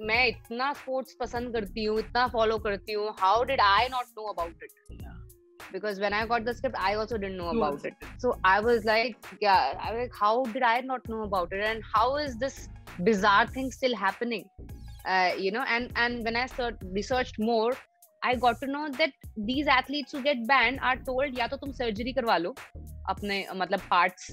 मैं 0.00 0.26
इतना 0.28 0.72
स्पोर्ट्स 0.72 1.16
पसंद 1.20 1.52
करती 1.52 1.84
हूँ 1.84 1.98
इतना 1.98 2.26
फॉलो 2.36 2.58
करती 2.66 2.92
हूँ 2.92 3.14
how 3.20 3.44
did 3.50 3.60
I 3.60 3.88
not 3.92 4.06
know 4.18 4.32
about 4.32 4.64
it 4.64 5.04
because 5.74 5.96
when 6.02 6.14
I 6.16 6.18
got 6.30 6.44
the 6.46 6.52
script, 6.56 6.76
I 6.88 6.90
also 6.98 7.16
didn't 7.22 7.38
know 7.38 7.48
about 7.52 7.86
it. 7.88 8.04
So 8.24 8.34
I 8.50 8.52
was 8.66 8.84
like, 8.88 9.30
yeah, 9.44 9.80
I 9.86 9.88
was 9.94 10.02
like, 10.02 10.14
how 10.18 10.34
did 10.52 10.66
I 10.68 10.74
not 10.90 11.10
know 11.14 11.22
about 11.24 11.56
it? 11.58 11.64
And 11.70 11.88
how 11.94 12.06
is 12.24 12.36
this 12.44 12.60
bizarre 13.08 13.48
thing 13.56 13.72
still 13.78 13.96
happening? 14.02 14.44
uh, 15.06 15.32
you 15.38 15.50
know 15.50 15.64
and 15.68 15.92
and 15.96 16.24
when 16.24 16.36
i 16.36 16.46
start 16.46 16.76
researched 16.92 17.38
more 17.38 17.74
I 18.22 18.34
got 18.34 18.60
to 18.60 18.66
know 18.66 18.88
that 18.98 19.12
these 19.48 19.68
athletes 19.68 20.12
who 20.12 20.20
get 20.22 20.46
banned 20.46 20.80
are 20.82 20.96
told 21.08 21.36
या 21.38 21.46
तो 21.46 21.56
तुम 21.56 21.72
surgery 21.72 22.12
करवा 22.12 22.36
लो 22.36 22.54
अपने 23.10 23.36
मतलब 23.56 23.80
parts 23.90 24.30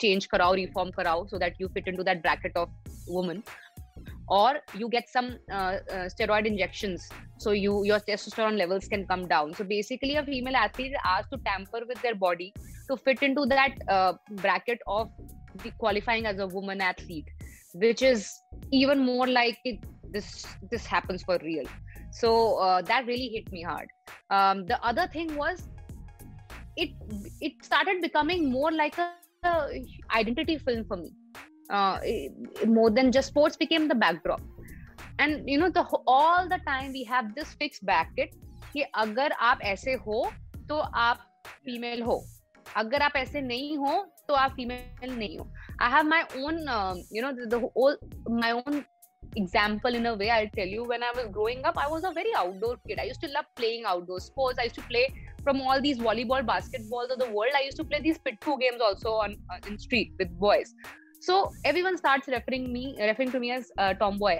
change 0.00 0.26
कराओ 0.32 0.54
reform 0.54 0.90
कराओ 0.98 1.26
so 1.30 1.40
that 1.44 1.58
you 1.62 1.68
fit 1.76 1.88
into 1.92 2.04
that 2.08 2.22
bracket 2.26 2.60
of 2.62 2.68
woman 3.16 3.42
or 4.30 4.60
you 4.78 4.88
get 4.88 5.08
some 5.08 5.38
uh, 5.50 5.54
uh, 5.54 6.08
steroid 6.14 6.46
injections. 6.46 7.08
So 7.38 7.50
you 7.50 7.84
your 7.84 8.00
testosterone 8.00 8.56
levels 8.56 8.88
can 8.88 9.06
come 9.06 9.26
down. 9.26 9.54
So 9.54 9.64
basically 9.64 10.16
a 10.16 10.24
female 10.24 10.56
athlete 10.56 10.92
is 10.92 10.98
asked 11.04 11.30
to 11.32 11.38
tamper 11.38 11.80
with 11.86 12.00
their 12.02 12.14
body 12.14 12.52
to 12.88 12.96
fit 12.96 13.22
into 13.22 13.46
that 13.46 13.74
uh, 13.88 14.12
bracket 14.44 14.78
of 14.86 15.10
qualifying 15.78 16.26
as 16.26 16.38
a 16.38 16.46
woman 16.46 16.80
athlete 16.80 17.26
which 17.74 18.02
is 18.02 18.42
even 18.72 18.98
more 19.04 19.26
like 19.26 19.58
it, 19.64 19.78
this 20.12 20.46
this 20.70 20.86
happens 20.86 21.22
for 21.22 21.38
real. 21.42 21.64
So 22.12 22.56
uh, 22.56 22.82
that 22.82 23.06
really 23.06 23.28
hit 23.28 23.50
me 23.52 23.62
hard. 23.62 23.88
Um, 24.30 24.66
the 24.66 24.82
other 24.84 25.06
thing 25.06 25.36
was 25.36 25.68
it 26.76 26.90
it 27.40 27.52
started 27.62 28.00
becoming 28.00 28.50
more 28.50 28.72
like 28.72 28.98
a, 28.98 29.12
a 29.44 29.84
identity 30.14 30.58
film 30.58 30.84
for 30.84 30.96
me 30.96 31.12
uh, 31.69 31.99
more 32.65 32.89
than 32.89 33.11
just 33.11 33.29
sports 33.29 33.57
became 33.57 33.87
the 33.87 33.95
backdrop 33.95 34.41
and 35.19 35.49
you 35.49 35.57
know 35.57 35.69
the 35.69 35.85
all 36.07 36.47
the 36.49 36.59
time 36.67 36.91
we 36.91 37.03
have 37.03 37.33
this 37.35 37.53
fixed 37.53 37.85
bracket 37.85 38.35
कि 38.75 38.81
अगर 39.01 39.31
आप 39.49 39.59
ऐसे 39.63 39.93
हो 40.05 40.31
तो 40.69 40.77
आप 41.01 41.19
female 41.47 42.01
हो 42.03 42.23
अगर 42.77 43.01
आप 43.01 43.13
ऐसे 43.15 43.41
नहीं 43.41 43.77
हो 43.77 43.93
तो 44.27 44.33
आप 44.33 44.51
फीमेल 44.55 45.11
नहीं 45.11 45.37
हो 45.37 45.47
I 45.81 45.91
have 45.91 46.07
my 46.07 46.21
own 46.45 46.57
you 47.13 47.21
know 47.21 47.31
the 47.31 47.61
whole 47.77 47.97
my 48.41 48.51
own 48.51 48.83
example 49.39 49.95
in 49.95 50.05
a 50.05 50.11
way 50.19 50.27
i'll 50.33 50.51
tell 50.57 50.69
you 50.73 50.83
when 50.89 51.03
i 51.05 51.07
was 51.15 51.25
growing 51.37 51.63
up 51.69 51.77
i 51.77 51.87
was 51.93 52.05
a 52.09 52.11
very 52.17 52.33
outdoor 52.41 52.69
kid 52.87 52.99
i 53.03 53.05
used 53.07 53.23
to 53.23 53.29
love 53.31 53.47
playing 53.61 53.87
outdoor 53.93 54.19
sports 54.25 54.61
i 54.63 54.67
used 54.67 54.77
to 54.79 54.83
play 54.91 55.01
from 55.47 55.59
all 55.61 55.81
these 55.85 56.03
volleyball 56.05 56.45
basketballs 56.51 57.11
of 57.15 57.19
the 57.23 57.29
world 57.37 57.57
i 57.59 57.63
used 57.65 57.81
to 57.81 57.85
play 57.89 57.99
these 58.05 58.21
pitfoo 58.27 58.55
games 58.61 58.85
also 58.89 59.15
on 59.25 59.35
uh, 59.55 59.57
in 59.71 59.77
street 59.87 60.13
with 60.21 60.31
boys 60.45 60.73
so 61.21 61.35
everyone 61.65 61.97
starts 61.97 62.27
referring 62.27 62.71
me 62.71 62.85
referring 62.99 63.31
to 63.31 63.39
me 63.39 63.51
as 63.51 63.71
uh, 63.77 63.93
tomboy 64.03 64.37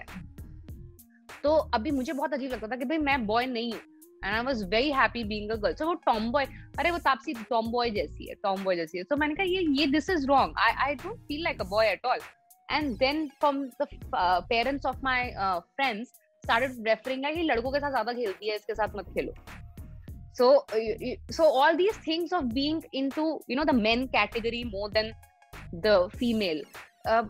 तो 1.43 1.55
अभी 1.73 1.91
मुझे 1.91 2.13
बहुत 2.13 2.33
अजीब 2.33 2.51
लगता 2.51 2.67
था 2.67 2.75
कि 2.75 2.85
भाई 2.85 2.97
मैं 2.97 3.25
बॉय 3.25 3.45
नहीं 3.45 3.71
हूँ 3.71 3.79
and 4.23 4.33
I 4.33 4.41
was 4.45 4.63
very 4.69 4.91
happy 4.91 5.23
being 5.23 5.51
a 5.51 5.55
girl 5.55 5.73
so 5.75 5.85
वो 5.85 5.93
टॉम 6.05 6.31
बॉय 6.31 6.45
अरे 6.79 6.91
वो 6.91 6.97
तापसी 7.07 7.33
टॉम 7.49 7.71
बॉय 7.71 7.89
जैसी 7.97 8.29
है 8.29 8.35
टॉम 8.43 8.63
बॉय 8.63 8.75
जैसी 8.75 8.97
है 8.97 9.03
तो 9.09 9.15
मैंने 9.17 9.35
कहा 9.35 9.45
ये 9.45 9.61
ये 9.79 9.85
this 9.91 10.09
is 10.09 10.25
wrong 10.29 10.55
I 10.65 10.73
I 10.85 10.95
don't 11.03 11.19
feel 11.27 11.43
like 11.43 11.61
a 11.61 11.65
boy 11.69 11.87
at 11.87 12.05
all 12.05 12.19
and 12.69 12.97
then 12.99 13.29
from 13.39 13.69
the 13.79 13.85
uh, 14.13 14.41
parents 14.51 14.85
of 14.85 15.01
my 15.03 15.31
uh, 15.33 15.61
friends 15.75 16.13
started 16.43 16.71
referring 16.87 17.21
like 17.21 17.37
लड़कों 17.49 17.71
के 17.71 17.79
साथ 17.79 17.91
ज्यादा 17.91 18.13
खेलती 18.13 18.49
है 18.49 18.55
इसके 18.55 18.75
साथ 18.75 18.95
मत 18.95 19.13
खेलो 19.17 19.33
so 20.37 20.47
so 21.31 21.45
all 21.59 21.77
these 21.77 21.97
things 22.05 22.33
of 22.33 22.47
being 22.55 22.79
into 23.01 23.25
you 23.47 23.55
know 23.55 23.65
the 23.65 23.75
men 23.75 24.07
category 24.15 24.63
more 24.71 24.89
than 24.97 25.11
the 25.72 26.08
female 26.16 26.62
uh, 27.08 27.24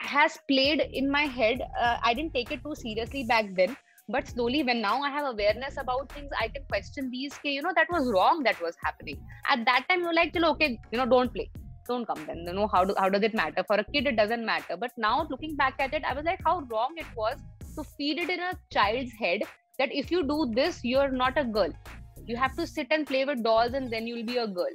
has 0.00 0.38
played 0.48 0.80
in 0.92 1.10
my 1.10 1.22
head. 1.22 1.60
Uh, 1.80 1.98
i 2.02 2.14
didn't 2.14 2.34
take 2.34 2.50
it 2.52 2.62
too 2.62 2.74
seriously 2.74 3.24
back 3.24 3.46
then 3.54 3.76
but 4.08 4.26
slowly 4.26 4.62
when 4.62 4.80
now 4.80 5.00
i 5.02 5.10
have 5.10 5.26
awareness 5.26 5.76
about 5.76 6.10
things 6.12 6.30
i 6.40 6.48
can 6.48 6.62
question 6.68 7.10
these 7.10 7.38
you 7.44 7.62
know 7.62 7.72
that 7.74 7.90
was 7.90 8.10
wrong 8.10 8.42
that 8.42 8.60
was 8.62 8.74
happening. 8.82 9.18
At 9.48 9.64
that 9.66 9.84
time 9.88 10.00
you're 10.00 10.14
like 10.14 10.36
okay 10.36 10.78
you 10.92 10.98
know 10.98 11.06
don't 11.06 11.32
play. 11.32 11.50
Don't 11.86 12.06
come 12.06 12.22
then. 12.26 12.44
You 12.46 12.52
know 12.52 12.68
how 12.68 12.84
do 12.84 12.94
how 12.98 13.08
does 13.08 13.22
it 13.22 13.34
matter? 13.34 13.64
For 13.66 13.76
a 13.76 13.84
kid 13.84 14.06
it 14.06 14.16
doesn't 14.16 14.44
matter. 14.44 14.76
But 14.76 14.92
now 14.98 15.26
looking 15.30 15.56
back 15.56 15.74
at 15.78 15.94
it 15.94 16.04
i 16.04 16.14
was 16.14 16.24
like 16.24 16.40
how 16.44 16.60
wrong 16.70 16.94
it 16.96 17.06
was 17.16 17.36
to 17.76 17.84
feed 17.96 18.18
it 18.18 18.30
in 18.30 18.40
a 18.40 18.52
child's 18.72 19.12
head 19.12 19.42
that 19.78 19.90
if 19.92 20.10
you 20.10 20.22
do 20.26 20.50
this 20.54 20.80
you're 20.82 21.10
not 21.10 21.38
a 21.38 21.44
girl. 21.44 21.72
You 22.26 22.36
have 22.36 22.54
to 22.56 22.66
sit 22.66 22.88
and 22.90 23.06
play 23.06 23.24
with 23.24 23.42
dolls 23.42 23.72
and 23.72 23.90
then 23.90 24.06
you'll 24.06 24.26
be 24.26 24.36
a 24.36 24.46
girl 24.46 24.74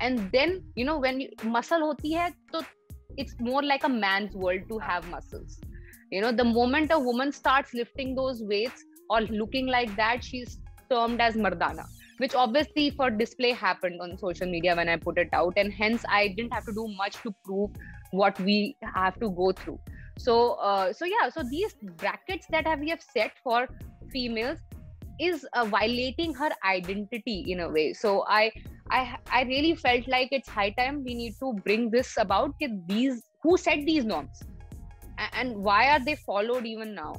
and 0.00 0.30
then 0.32 0.62
you 0.74 0.84
know 0.84 0.98
when 0.98 1.26
muscle 1.44 1.80
hoti 1.80 2.12
hai 2.14 2.32
so 2.52 2.62
it's 3.16 3.34
more 3.40 3.62
like 3.62 3.84
a 3.84 3.88
man's 3.88 4.34
world 4.34 4.60
to 4.68 4.78
have 4.78 5.08
muscles 5.08 5.58
you 6.10 6.20
know 6.20 6.32
the 6.32 6.44
moment 6.44 6.90
a 6.92 6.98
woman 6.98 7.32
starts 7.32 7.74
lifting 7.74 8.14
those 8.14 8.42
weights 8.42 8.84
or 9.10 9.20
looking 9.42 9.66
like 9.66 9.94
that 9.96 10.22
she's 10.22 10.58
termed 10.90 11.20
as 11.20 11.34
mardana 11.34 11.86
which 12.18 12.34
obviously 12.34 12.90
for 12.90 13.10
display 13.10 13.52
happened 13.52 14.00
on 14.00 14.16
social 14.18 14.46
media 14.46 14.74
when 14.74 14.88
I 14.88 14.96
put 14.96 15.18
it 15.18 15.28
out. 15.32 15.54
And 15.56 15.72
hence, 15.72 16.04
I 16.08 16.28
didn't 16.28 16.52
have 16.52 16.64
to 16.66 16.72
do 16.72 16.88
much 16.96 17.16
to 17.22 17.34
prove 17.44 17.70
what 18.10 18.38
we 18.40 18.76
have 18.94 19.18
to 19.20 19.30
go 19.30 19.52
through. 19.52 19.78
So, 20.18 20.52
uh, 20.52 20.92
so 20.92 21.04
yeah, 21.04 21.28
so 21.28 21.42
these 21.42 21.74
brackets 21.96 22.46
that 22.50 22.66
have, 22.66 22.80
we 22.80 22.88
have 22.88 23.02
set 23.02 23.32
for 23.42 23.68
females 24.10 24.58
is 25.20 25.46
uh, 25.52 25.64
violating 25.64 26.32
her 26.34 26.50
identity 26.64 27.44
in 27.48 27.60
a 27.60 27.68
way. 27.68 27.92
So 27.92 28.24
I, 28.26 28.50
I, 28.90 29.16
I 29.30 29.42
really 29.42 29.74
felt 29.74 30.06
like 30.08 30.28
it's 30.30 30.48
high 30.48 30.70
time 30.70 31.02
we 31.04 31.14
need 31.14 31.34
to 31.40 31.54
bring 31.64 31.90
this 31.90 32.16
about. 32.18 32.54
These 32.86 33.22
who 33.42 33.56
set 33.56 33.84
these 33.84 34.04
norms, 34.04 34.42
and 35.32 35.56
why 35.56 35.90
are 35.90 36.04
they 36.04 36.14
followed 36.14 36.66
even 36.66 36.94
now? 36.94 37.14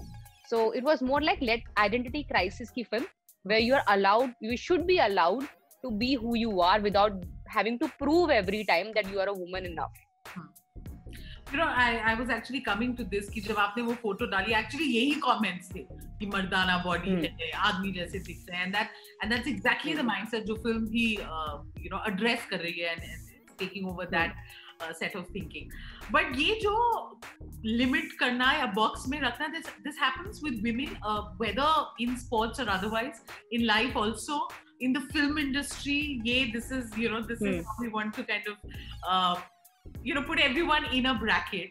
So 0.48 0.72
it 0.72 0.84
was 0.84 1.02
more 1.02 1.22
like 1.22 1.40
let 1.42 1.60
identity 1.78 2.26
crisis 2.30 2.70
ki 2.70 2.84
film 2.84 3.06
where 3.44 3.60
you 3.60 3.74
are 3.74 3.84
allowed 3.88 4.34
you 4.42 4.58
should 4.58 4.86
be 4.88 5.00
allowed 5.00 5.48
to 5.84 5.92
be 5.92 6.14
who 6.16 6.36
you 6.38 6.62
are 6.62 6.80
without 6.82 7.24
having 7.48 7.80
to 7.80 7.92
prove 8.00 8.30
every 8.30 8.64
time 8.66 8.92
that 8.96 9.10
you 9.12 9.20
are 9.20 9.28
a 9.28 9.34
woman 9.34 9.66
enough 9.66 9.92
hmm. 10.28 10.48
You 11.54 11.58
know 11.58 11.66
I 11.82 11.98
I 11.98 12.16
was 12.16 12.32
actually 12.32 12.60
coming 12.62 12.96
to 12.98 13.04
this 13.12 13.30
कि 13.30 13.42
जब 13.42 13.58
आपने 13.60 13.84
वो 13.84 13.94
photo 14.02 14.26
डाली 14.28 14.54
actually 14.56 14.86
यही 14.88 15.12
comments 15.26 15.70
थे 15.76 15.86
कि 16.20 16.26
मर्दाना 16.28 16.78
body 16.84 17.10
है 17.10 17.28
हम्म। 17.28 17.60
आदमी 17.68 17.92
जैसे 17.94 18.20
दिखते 18.20 18.56
हैं। 18.56 18.64
And 18.64 18.76
that 18.76 18.92
and 19.24 19.34
that's 19.34 19.48
exactly 19.48 19.94
the 19.94 20.06
mindset 20.06 20.46
जो 20.46 20.56
फ़िल्म 20.64 20.88
भी 20.88 21.10
यू 21.14 21.90
नो 21.92 22.04
एड्रेस 22.08 22.46
कर 22.50 22.60
रही 22.60 22.80
है 22.80 22.94
and 22.94 23.58
taking 23.60 23.88
over 23.90 24.06
that 24.10 24.36
set 24.94 25.16
of 25.16 25.34
thinking 25.36 25.72
but 26.12 26.40
ये 26.40 26.60
जो 26.62 26.76
लिमिट 27.66 28.12
करना 28.20 28.52
या 28.54 28.66
बॉक्स 28.74 29.08
में 29.10 29.20
रखना 29.22 29.48
this 29.48 29.68
this 29.84 30.00
happens 30.02 30.40
with 30.44 30.62
women 30.64 30.96
whether 31.42 32.04
in 32.04 32.16
sports 32.18 32.60
और 32.60 32.68
otherwise 32.70 33.22
in 33.54 33.62
life 33.66 33.98
also 33.98 34.48
in 34.82 34.94
the 34.94 35.08
film 35.14 35.40
industry 35.40 36.00
ये 36.26 36.44
this 36.52 36.72
is 36.74 37.00
you 37.02 37.10
know 37.10 37.20
this 37.28 37.42
is 37.44 37.62
we 37.82 37.90
how 37.90 38.12
to 38.16 38.24
kind 38.24 38.50
of 38.50 39.57
you 40.03 40.15
know 40.15 40.23
put 40.23 40.41
everyone 40.41 40.85
in 40.93 41.07
a 41.07 41.15
bracket 41.15 41.71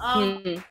um, 0.00 0.42
mm. 0.44 0.62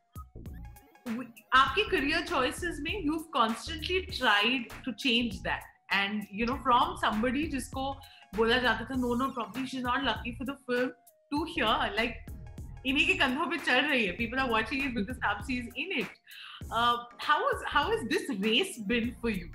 आपके 1.56 1.90
career 1.90 2.22
choices 2.26 2.80
में 2.86 3.04
you've 3.04 3.30
constantly 3.32 4.06
tried 4.06 4.66
to 4.86 4.94
change 4.94 5.42
that 5.42 5.64
and 5.92 6.28
you 6.32 6.46
know 6.46 6.58
from 6.66 6.98
somebody 7.04 7.46
जिसको 7.52 7.86
बोला 8.36 8.58
जाता 8.66 8.86
था 8.90 9.00
no 9.04 9.14
no 9.22 9.32
probably 9.38 9.66
she's 9.66 9.84
not 9.84 10.04
lucky 10.04 10.36
for 10.38 10.46
the 10.46 10.58
film 10.68 10.92
to 11.32 11.46
here 11.56 11.78
like 11.96 12.26
इन्हीं 12.88 13.06
के 13.08 13.14
कंधों 13.20 13.46
पे 13.52 13.58
चल 13.58 13.82
रही 13.86 14.06
है 14.06 14.18
people 14.18 14.40
are 14.40 14.50
watching 14.50 14.84
it 14.84 14.94
because 14.96 15.18
Taapsee 15.24 15.60
is 15.62 15.68
in 15.76 15.98
it 16.02 16.08
uh, 16.72 16.98
how 17.18 17.40
is 17.50 17.66
how 17.66 17.84
has 17.90 18.06
this 18.14 18.30
race 18.46 18.78
been 18.92 19.16
for 19.22 19.30
you 19.30 19.50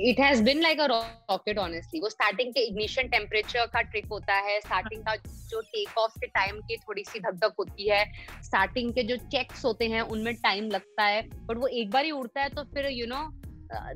it 0.00 0.20
has 0.20 0.42
been 0.42 0.60
like 0.62 0.80
a 0.80 0.86
rocket 0.86 1.58
honestly 1.58 2.00
वो 2.00 2.08
starting 2.08 2.52
के 2.54 2.60
ignition 2.60 3.08
temperature 3.08 3.66
का 3.66 3.80
ट्रिक 3.82 4.06
होता 4.06 4.34
है 4.34 4.60
स्टार्टिंग 4.60 5.02
का 5.02 5.14
जो 5.50 5.60
take 5.60 5.98
off 5.98 6.18
के 6.20 6.26
time 6.26 6.60
के 6.60 6.76
थोड़ी 6.76 7.04
सी 7.04 7.20
धक 7.20 7.54
होती 7.58 7.88
है 7.88 8.04
स्टार्टिंग 8.42 8.92
के 8.94 9.02
जो 9.02 9.16
चेक्स 9.16 9.64
होते 9.64 9.88
हैं, 9.88 10.00
उनमें 10.00 10.34
टाइम 10.34 10.70
लगता 10.70 11.04
है। 11.04 11.22
बट 11.22 11.56
वो 11.56 11.66
एक 11.66 11.90
बार 11.90 12.04
ही 12.04 12.10
उड़ता 12.10 12.42
है 12.42 12.48
तो 12.48 12.64
फिर 12.64 12.86
you 12.90 13.06
know 13.06 13.28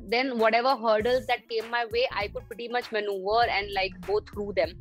then 0.09 0.31
whatever 0.55 0.77
hurdles 0.85 1.23
that 1.23 1.39
came 1.39 1.71
my 1.71 1.85
way 1.93 2.03
I 2.05 2.27
could 2.27 2.47
pretty 2.47 2.73
much 2.73 2.89
manoeuvre 2.93 3.49
and 3.49 3.69
like 3.71 3.99
go 4.09 4.19
through 4.21 4.53
them. 4.53 4.73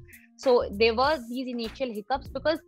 So 0.44 0.52
there 0.82 0.94
were 0.94 1.16
these 1.28 1.48
initial 1.56 1.90
hiccups 1.98 2.28
because 2.36 2.58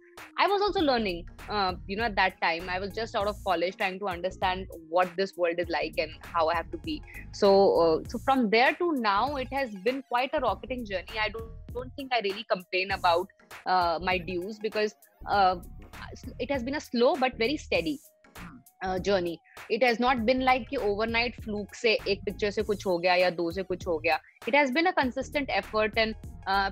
i 0.43 0.47
was 0.52 0.61
also 0.66 0.81
learning 0.81 1.25
uh, 1.49 1.73
you 1.87 1.97
know 1.97 2.04
at 2.04 2.16
that 2.16 2.40
time. 2.40 2.69
I 2.69 2.78
was 2.78 2.93
just 2.93 3.14
out 3.14 3.26
of 3.26 3.37
college 3.45 3.76
trying 3.76 3.99
to 3.99 4.09
understand 4.09 4.66
what 4.88 5.11
this 5.16 5.37
world 5.37 5.59
is 5.59 5.69
like 5.69 5.95
and 5.99 6.11
how 6.23 6.49
i 6.49 6.54
have 6.54 6.71
to 6.71 6.78
be. 6.78 7.02
So 7.33 7.50
uh, 7.81 8.09
so 8.09 8.19
from 8.19 8.50
there 8.50 8.75
to 8.75 8.93
now 8.93 9.37
it 9.37 9.52
has 9.52 9.75
been 9.88 10.02
quite 10.09 10.31
a 10.33 10.40
rocketing 10.40 10.85
journey. 10.87 11.19
I 11.21 11.28
don't, 11.28 11.45
don't 11.75 11.93
think 11.97 12.12
i 12.14 12.21
really 12.21 12.45
complain 12.50 12.93
about 12.93 13.28
uh, 13.66 13.99
my 14.00 14.16
dues 14.19 14.59
because 14.59 14.95
uh, 15.26 15.57
it 16.38 16.50
has 16.50 16.62
been 16.62 16.76
a 16.76 16.81
slow 16.81 17.16
but 17.16 17.37
very 17.37 17.57
steady 17.57 17.99
journey 18.84 19.38
it 19.72 19.84
has 19.84 20.01
not 20.01 20.18
been 20.32 20.42
like 20.42 20.68
कि 20.70 20.78
overnight 20.89 21.42
fluke 21.44 21.75
से 21.75 21.98
एक 22.08 22.24
picture 22.25 22.51
से 22.51 22.63
कुछ 22.63 22.86
हो 22.88 22.98
गया 22.98 23.16
या 23.16 23.30
दो 23.39 23.51
से 23.51 23.63
कुछ 23.63 23.88
हो 23.88 23.98
गया 24.00 24.20
it 24.48 24.56
has 24.56 24.72
been 24.74 24.86
a 24.86 24.92
consistent 25.01 25.50
effort 25.50 25.98
and 25.98 26.16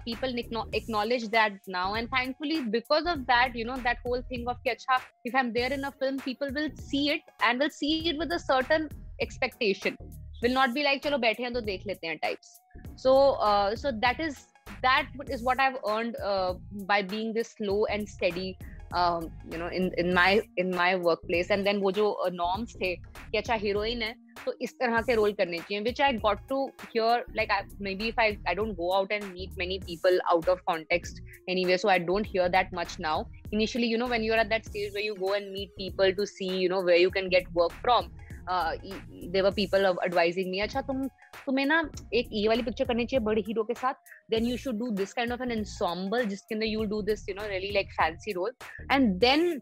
people 0.03 0.31
acknowledge 0.73 1.25
that 1.29 1.57
now 1.67 1.93
and 1.93 2.09
thankfully 2.09 2.55
because 2.75 3.05
of 3.05 3.25
that 3.27 3.55
you 3.55 3.65
know 3.65 3.75
that 3.87 3.97
whole 4.05 4.23
thing 4.29 4.47
of 4.47 4.61
कि 4.63 4.69
अच्छा 4.69 4.97
if 5.25 5.35
I'm 5.35 5.51
there 5.57 5.71
in 5.73 5.83
a 5.89 5.91
film 6.03 6.17
people 6.27 6.53
will 6.57 6.69
see 6.91 7.09
it 7.15 7.21
and 7.49 7.59
will 7.59 7.73
see 7.79 7.91
it 8.11 8.17
with 8.17 8.31
a 8.31 8.39
certain 8.39 8.87
expectation 9.25 9.97
will 10.41 10.55
not 10.59 10.73
be 10.73 10.85
like 10.87 11.03
चलो 11.03 11.17
बैठे 11.17 11.43
हैं 11.43 11.53
तो 11.53 11.61
देख 11.69 11.85
लेते 11.87 12.07
हैं 12.07 12.19
types 12.23 12.55
so 12.95 13.15
uh, 13.49 13.75
so 13.75 13.91
that 14.05 14.19
is 14.27 14.47
that 14.81 15.07
is 15.35 15.43
what 15.43 15.59
I've 15.59 15.77
earned 15.89 16.17
uh, 16.23 16.53
by 16.87 17.01
being 17.01 17.33
this 17.33 17.53
slow 17.57 17.85
and 17.85 18.09
steady 18.09 18.57
um, 18.93 19.31
you 19.51 19.57
know 19.57 19.67
in 19.67 19.91
in 19.97 20.13
my 20.13 20.41
in 20.57 20.71
my 20.71 20.95
workplace 20.95 21.49
and 21.49 21.65
then 21.67 21.81
वो 21.81 21.91
जो 21.91 22.29
norms 22.31 22.75
थे 22.81 22.95
कि 22.95 23.37
अच्छा 23.37 23.59
heroine 23.59 24.01
है 24.01 24.15
तो 24.45 24.53
इस 24.61 24.73
तरह 24.73 25.01
के 25.01 25.15
रोल 25.15 25.31
करने 25.33 25.57
चाहिए 25.59 25.83
which 25.83 25.99
I 25.99 26.11
got 26.13 26.37
to 26.49 26.69
hear 26.93 27.23
like 27.35 27.51
I, 27.51 27.63
maybe 27.81 28.07
if 28.07 28.13
I 28.17 28.37
I 28.47 28.53
don't 28.53 28.77
go 28.77 28.93
out 28.93 29.11
and 29.11 29.33
meet 29.33 29.51
many 29.57 29.79
people 29.79 30.19
out 30.31 30.47
of 30.47 30.59
context 30.65 31.21
anyway 31.49 31.77
so 31.77 31.89
I 31.89 31.97
don't 31.97 32.25
hear 32.25 32.49
that 32.49 32.71
much 32.71 32.99
now 32.99 33.25
initially 33.51 33.87
you 33.87 33.97
know 33.97 34.07
when 34.07 34.23
you're 34.23 34.37
at 34.37 34.49
that 34.49 34.65
stage 34.65 34.93
where 34.93 35.03
you 35.03 35.15
go 35.15 35.33
and 35.33 35.51
meet 35.51 35.75
people 35.75 36.13
to 36.13 36.25
see 36.25 36.45
you 36.45 36.69
know 36.69 36.81
where 36.81 36.95
you 36.95 37.11
can 37.11 37.29
get 37.29 37.43
work 37.53 37.71
from 37.81 38.05
uh, 38.05 38.09
there 38.09 38.20
were 38.46 39.52
people 39.54 39.84
advising 40.04 40.50
me 40.50 40.58
अच्छा 40.60 40.80
तुम 40.82 41.06
तुम्हें 41.46 41.66
ना 41.66 41.82
एक 42.14 42.28
ये 42.32 42.46
वाली 42.48 42.62
picture 42.62 42.84
करनी 42.84 43.04
चाहिए 43.06 43.24
बड़े 43.24 43.42
हीरो 43.48 43.62
के 43.64 43.74
साथ 43.74 44.12
then 44.30 44.46
you 44.46 44.56
should 44.56 44.78
do 44.78 44.90
this 45.00 45.12
kind 45.12 45.32
of 45.32 45.42
an 45.42 45.52
ensemble 45.52 46.24
जिसके 46.26 46.54
अंदर 46.54 46.66
you 46.66 46.84
do 46.94 47.02
this 47.02 47.28
you 47.28 47.34
know 47.34 47.46
really 47.48 47.70
like 47.72 47.92
fancy 47.92 48.32
role 48.32 48.52
and 48.92 49.14
then 49.20 49.60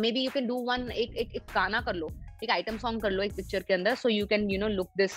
maybe 0.12 0.24
you 0.24 0.30
can 0.30 0.46
do 0.46 0.56
one 0.68 0.90
एक, 0.90 1.16
एक 1.16 1.42
गाना 1.54 1.80
कर 1.80 1.94
लो 1.94 2.10
एक 2.44 2.50
आइटम 2.50 2.78
सॉन्ग 2.78 3.02
कर 3.02 3.10
लो 3.10 3.22
एक 3.22 3.36
पिक्चर 3.36 3.62
के 3.68 3.74
अंदर 3.74 3.94
so 3.94 4.08
you 4.08 4.26
can 4.26 4.50
you 4.50 4.60
know 4.60 4.68
look 4.68 4.90
this 4.98 5.12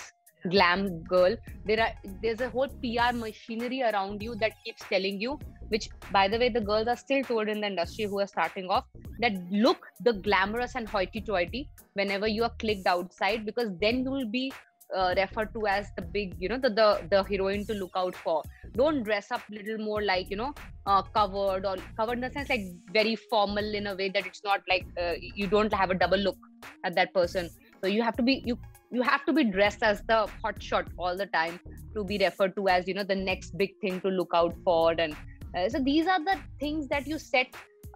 glam 0.48 1.02
girl 1.04 1.36
there 1.64 1.80
are 1.80 1.92
there's 2.22 2.40
a 2.40 2.48
whole 2.48 2.68
pr 2.82 3.14
machinery 3.14 3.82
around 3.82 4.22
you 4.22 4.34
that 4.36 4.52
keeps 4.64 4.82
telling 4.88 5.20
you 5.20 5.38
which 5.68 5.88
by 6.12 6.26
the 6.28 6.38
way 6.38 6.48
the 6.48 6.60
girls 6.60 6.88
are 6.88 6.96
still 6.96 7.22
told 7.22 7.48
in 7.48 7.60
the 7.60 7.66
industry 7.66 8.04
who 8.04 8.20
are 8.20 8.26
starting 8.26 8.68
off 8.68 8.84
that 9.18 9.32
look 9.50 9.86
the 10.00 10.12
glamorous 10.12 10.74
and 10.74 10.88
hoity 10.88 11.20
toity 11.20 11.68
whenever 11.94 12.26
you 12.26 12.42
are 12.42 12.54
clicked 12.58 12.86
outside 12.86 13.44
because 13.44 13.70
then 13.80 14.02
you 14.02 14.10
will 14.10 14.30
be 14.30 14.52
uh, 14.96 15.14
referred 15.16 15.52
to 15.54 15.66
as 15.66 15.88
the 15.96 16.02
big 16.02 16.34
you 16.38 16.48
know 16.48 16.58
the, 16.58 16.70
the 16.70 17.06
the 17.10 17.22
heroine 17.24 17.64
to 17.66 17.74
look 17.74 17.92
out 17.96 18.14
for. 18.14 18.42
Don't 18.76 19.02
dress 19.02 19.30
up 19.30 19.42
little 19.50 19.78
more 19.78 20.02
like 20.02 20.30
you 20.30 20.36
know 20.36 20.52
uh, 20.86 21.02
covered 21.02 21.64
or 21.64 21.76
covered 21.96 22.14
in 22.14 22.20
the 22.20 22.30
sense 22.30 22.48
like 22.48 22.62
very 22.92 23.16
formal 23.16 23.74
in 23.74 23.86
a 23.86 23.94
way 23.94 24.08
that 24.08 24.26
it's 24.26 24.42
not 24.44 24.60
like 24.68 24.86
uh, 25.00 25.14
you 25.20 25.46
don't 25.46 25.72
have 25.72 25.90
a 25.90 25.94
double 25.94 26.18
look 26.18 26.36
at 26.84 26.94
that 26.94 27.12
person. 27.14 27.48
So 27.80 27.86
you 27.86 28.02
have 28.02 28.16
to 28.16 28.22
be 28.22 28.42
you 28.44 28.58
you 28.91 29.01
have 29.01 29.25
to 29.25 29.33
be 29.33 29.43
dressed 29.43 29.83
as 29.83 30.01
the 30.07 30.27
hot 30.43 30.61
shot 30.61 30.87
all 30.97 31.17
the 31.17 31.25
time 31.27 31.59
to 31.93 32.03
be 32.03 32.17
referred 32.17 32.55
to 32.55 32.67
as 32.67 32.87
you 32.87 32.93
know 32.93 33.03
the 33.03 33.15
next 33.15 33.57
big 33.57 33.79
thing 33.81 33.99
to 34.01 34.09
look 34.09 34.31
out 34.33 34.55
for 34.63 34.91
and 34.97 35.15
uh, 35.57 35.69
so 35.69 35.79
these 35.79 36.07
are 36.07 36.23
the 36.23 36.37
things 36.59 36.87
that 36.87 37.07
you 37.07 37.17
set 37.17 37.47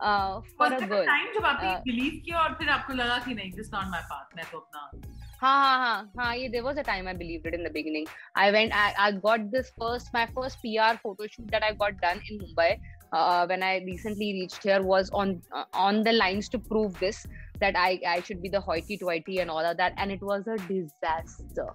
uh, 0.02 0.42
for 0.58 0.74
a 0.74 0.82
girl 0.88 1.06
time 1.06 1.32
जब 1.38 1.46
आपने 1.46 1.72
believe 1.92 2.20
किया 2.26 2.40
और 2.40 2.54
फिर 2.60 2.70
आपको 2.70 2.94
लगा 2.94 3.18
कि 3.26 3.34
नहीं 3.36 3.52
this 3.62 3.72
not 3.78 3.90
my 3.96 4.04
path 4.12 4.36
मैं 4.36 4.46
तो 4.52 4.60
अपना 4.60 5.18
हाँ 5.42 5.58
हाँ 5.64 5.78
हाँ 5.80 6.12
हाँ 6.20 6.36
ये 6.36 6.52
there 6.52 6.64
was 6.64 6.78
a 6.78 6.84
time 6.84 7.08
I 7.08 7.14
believed 7.14 7.46
it 7.46 7.54
in 7.54 7.64
the 7.64 7.70
beginning. 7.70 8.08
I 8.36 8.52
went 8.52 8.74
I, 8.76 8.94
I 9.00 9.12
got 9.12 9.52
this 9.52 9.72
first 9.80 10.14
my 10.14 10.28
first 10.38 10.58
PR 10.64 10.98
photo 11.04 11.28
shoot 11.28 11.52
that 11.52 11.64
I 11.64 11.74
got 11.74 12.02
done 12.02 12.22
in 12.30 12.40
Mumbai 12.40 12.80
uh, 13.14 13.46
when 13.48 13.64
I 13.64 13.78
recently 13.86 14.34
reached 14.34 14.64
here 14.64 14.82
was 14.82 15.10
on 15.12 15.42
uh, 15.54 15.64
on 15.74 16.04
the 16.04 16.12
lines 16.12 16.50
to 16.50 16.60
prove 16.60 17.00
this 17.00 17.26
that 17.62 17.78
I 17.78 18.00
I 18.16 18.20
should 18.22 18.42
be 18.42 18.50
the 18.50 18.62
hoity-toity 18.68 19.40
and 19.40 19.56
all 19.56 19.72
of 19.72 19.78
that 19.78 19.94
and 19.98 20.12
it 20.12 20.22
was 20.22 20.48
a 20.48 20.58
disaster. 20.68 21.70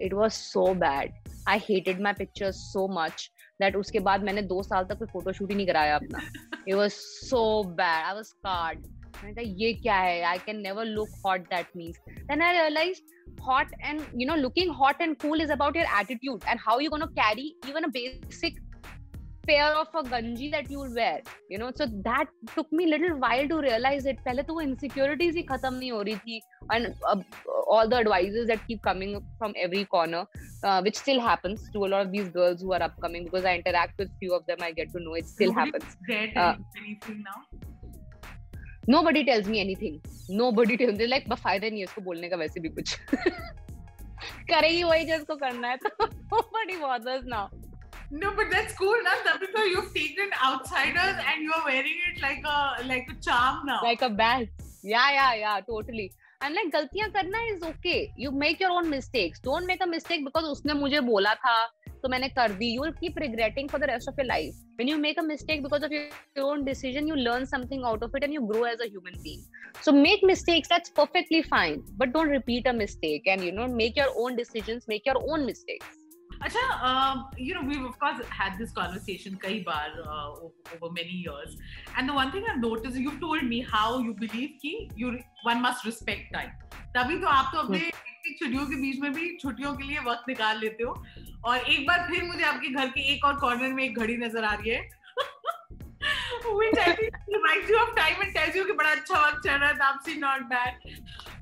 It 0.00 0.12
was 0.12 0.34
so 0.34 0.74
bad. 0.74 1.12
I 1.46 1.58
hated 1.58 2.00
my 2.00 2.12
pictures 2.12 2.60
so 2.72 2.88
much 2.88 3.30
that 3.60 3.76
उसके 3.76 4.00
बाद 4.08 4.24
मैंने 4.24 4.42
दो 4.52 4.62
साल 4.62 4.84
तक 4.84 4.98
कोई 4.98 5.08
photo 5.12 5.32
shoot 5.32 5.50
ही 5.50 5.56
नहीं 5.56 5.66
कराया 5.66 5.96
अपना. 5.96 6.20
It 6.66 6.74
was 6.74 7.00
so 7.30 7.42
bad. 7.80 8.04
I 8.10 8.14
was 8.20 8.34
scarred. 8.36 8.86
मैंने 9.22 9.34
कहा 9.34 9.44
ये 9.62 9.72
क्या 9.82 9.96
है 9.96 10.20
I 10.30 10.38
can 10.46 10.60
never 10.62 10.84
look 10.84 11.08
hot 11.26 11.40
that 11.50 11.66
means 11.76 11.98
then 12.30 12.42
I 12.42 12.52
realise 12.52 13.02
hot 13.44 13.72
and 13.88 14.04
you 14.20 14.26
know 14.26 14.36
looking 14.36 14.70
hot 14.72 15.00
and 15.00 15.18
cool 15.18 15.40
is 15.40 15.50
about 15.50 15.74
your 15.74 15.86
attitude 16.00 16.44
and 16.52 16.60
how 16.66 16.78
you're 16.78 16.90
going 16.90 17.06
to 17.06 17.14
carry 17.16 17.54
even 17.68 17.84
a 17.84 17.90
basic 17.96 18.60
pair 19.48 19.70
of 19.80 19.88
a 20.00 20.02
ganji 20.12 20.50
that 20.52 20.70
you 20.70 20.84
wear 20.98 21.20
you 21.52 21.58
know 21.62 21.70
so 21.80 21.86
that 22.04 22.28
took 22.54 22.70
me 22.72 22.84
a 22.84 22.90
little 22.92 23.16
while 23.24 23.46
to 23.52 23.58
realize 23.66 24.06
it 24.12 24.22
pehle 24.28 24.42
to 24.50 24.56
wo 24.58 24.64
insecurities 24.68 25.34
hi 25.40 25.44
khatam 25.50 25.76
nahi 25.80 25.90
ho 25.96 25.98
rahi 26.08 26.16
thi 26.24 26.38
and 26.76 26.88
uh, 27.10 27.18
all 27.74 27.92
the 27.94 27.98
advices 28.04 28.48
that 28.52 28.64
keep 28.70 28.80
coming 28.88 29.12
from 29.42 29.58
every 29.66 29.84
corner 29.96 30.22
uh, 30.68 30.80
which 30.86 30.96
still 31.02 31.20
happens 31.28 31.68
to 31.76 31.84
a 31.88 31.90
lot 31.94 32.06
of 32.06 32.16
these 32.16 32.32
girls 32.38 32.64
who 32.66 32.72
are 32.78 32.82
upcoming 32.88 33.28
because 33.28 33.50
i 33.52 33.54
interact 33.60 34.02
with 34.04 34.16
few 34.24 34.34
of 34.40 34.50
them 34.52 34.66
i 34.70 34.72
get 34.80 34.96
to 34.96 35.04
know 35.06 35.20
it 35.22 35.30
still 35.36 35.54
happens 35.60 35.96
uh, 36.16 36.54
anything 36.82 37.22
now 37.30 37.38
no 38.92 39.00
buddy 39.02 39.22
tells 39.24 39.46
me 39.48 39.58
anything 39.58 40.34
no 40.38 40.50
buddy 40.56 40.76
tales 40.76 41.00
like 41.08 41.28
बस 41.28 41.40
फायदा 41.42 41.68
नहीं 41.68 41.80
है 41.80 41.84
उसको 41.86 42.00
बोलने 42.08 42.28
का 42.28 42.36
वैसे 42.36 42.60
भी 42.60 42.68
कुछ 42.78 42.94
करेगी 44.50 44.82
वही 44.82 45.04
जिसको 45.06 45.36
करना 45.36 45.68
है 45.68 45.76
तो 45.84 46.06
nobody 46.32 46.76
bothers 46.82 47.24
now 47.34 47.44
no, 48.11 48.33
but 48.35 48.49
that's 48.51 48.73
cool, 48.73 48.95
na 49.03 49.11
Taapsee. 49.25 49.65
You've 49.71 49.93
taken 49.93 50.29
outsiders 50.43 51.15
and 51.27 51.43
you're 51.43 51.65
wearing 51.65 51.99
it 52.09 52.21
like 52.21 52.43
a 52.45 52.87
like 52.87 53.07
a 53.09 53.15
charm 53.21 53.65
now. 53.65 53.81
Like 53.83 54.01
a 54.01 54.09
badge. 54.09 54.49
Yeah, 54.83 55.11
yeah, 55.11 55.33
yeah, 55.35 55.59
totally. 55.67 56.11
I'm 56.41 56.53
like 56.53 56.71
"Galtiyan 56.71 57.13
karna 57.13 57.39
is 57.53 57.63
okay. 57.71 58.13
You 58.17 58.31
make 58.31 58.59
your 58.59 58.71
own 58.71 58.89
mistakes. 58.89 59.39
Don't 59.39 59.65
make 59.65 59.83
a 59.83 59.91
mistake 59.95 60.25
because 60.25 60.49
उसने 60.55 60.73
मुझे 60.81 60.99
So 61.11 61.33
था 61.45 61.57
तो 62.01 62.09
मैंने 62.09 62.27
कर 62.29 62.51
दी 62.59 62.67
you 62.75 62.83
keep 62.99 63.17
regretting 63.19 63.69
for 63.69 63.79
the 63.79 63.89
rest 63.89 64.09
of 64.09 64.19
your 64.19 64.25
life 64.25 64.55
when 64.77 64.89
you 64.89 64.97
make 64.97 65.19
a 65.19 65.21
mistake 65.21 65.63
because 65.63 65.83
of 65.83 65.91
your 65.91 66.43
own 66.45 66.63
decision 66.65 67.07
you 67.07 67.15
learn 67.15 67.45
something 67.45 67.83
out 67.85 68.03
of 68.03 68.15
it 68.15 68.23
and 68.23 68.33
you 68.33 68.41
grow 68.51 68.65
as 68.65 68.81
a 68.81 68.85
human 68.85 69.21
being 69.23 69.81
so 69.85 69.91
make 69.91 70.23
mistakes 70.25 70.69
that's 70.69 70.89
perfectly 70.97 71.41
fine 71.49 71.81
but 71.99 72.13
don't 72.13 72.31
repeat 72.31 72.67
a 72.67 72.73
mistake 72.73 73.27
and 73.27 73.43
you 73.43 73.51
know 73.51 73.67
make 73.75 73.97
your 73.97 74.13
own 74.23 74.35
decisions 74.35 74.85
make 74.89 75.07
your 75.07 75.23
own 75.33 75.45
mistakes 75.45 75.97
अच्छा 76.43 77.31
you 77.39 77.55
know 77.55 77.61
we 77.61 77.87
of 77.87 77.95
course 77.95 78.31
had 78.31 78.57
this 78.57 78.71
conversation 78.71 79.35
कई 79.35 79.59
बार 79.59 79.99
over 79.99 80.89
many 80.91 81.19
years 81.19 81.57
and 81.97 82.11
the 82.11 82.13
one 82.13 82.31
thing 82.31 82.45
I 82.45 82.55
notice 82.55 82.97
you 82.97 83.09
told 83.09 83.43
me 83.43 83.61
how 83.61 83.99
you 84.03 84.13
believe 84.13 84.57
कि 84.61 84.89
you 84.97 85.11
one 85.45 85.61
must 85.61 85.85
respect 85.85 86.33
time 86.33 86.49
तभी 86.97 87.19
तो 87.19 87.27
आप 87.27 87.51
तो 87.53 87.59
अपने 87.59 87.79
hmm. 87.79 88.39
छुट्टियों 88.39 88.65
के 88.67 88.75
बीच 88.75 88.99
में 88.99 89.13
भी 89.13 89.37
छुट्टियों 89.41 89.73
के 89.73 89.83
लिए 89.83 89.99
वक्त 89.99 90.23
निकाल 90.27 90.59
लेते 90.59 90.83
हो। 90.83 91.05
और 91.45 91.57
एक 91.57 91.87
बार 91.87 92.07
फिर 92.11 92.23
मुझे 92.23 92.43
आपके 92.43 92.67
घर 92.67 92.87
के 92.87 93.01
एक 93.13 93.25
और 93.25 93.35
कॉर्नर 93.35 93.67
में 93.67 93.83
एक 93.83 93.99
घड़ी 93.99 94.17
नज़र 94.17 94.43
आ 94.43 94.53
रही 94.53 94.69
है। 94.69 94.89
Which 96.59 96.79
I 96.79 96.91
think 96.95 97.15
reminds 97.35 97.69
you 97.69 97.79
of 97.79 97.89
time 97.95 98.21
and 98.25 98.33
tells 98.35 98.55
you 98.57 98.65
कि 98.65 98.71
बड़ा 98.71 98.89
अच्छा 98.89 99.27
वक्त 99.27 99.41
चल 99.43 99.51
रहा 99.51 99.69
है 99.69 99.79
आपसे 99.79 100.15
not 100.15 100.41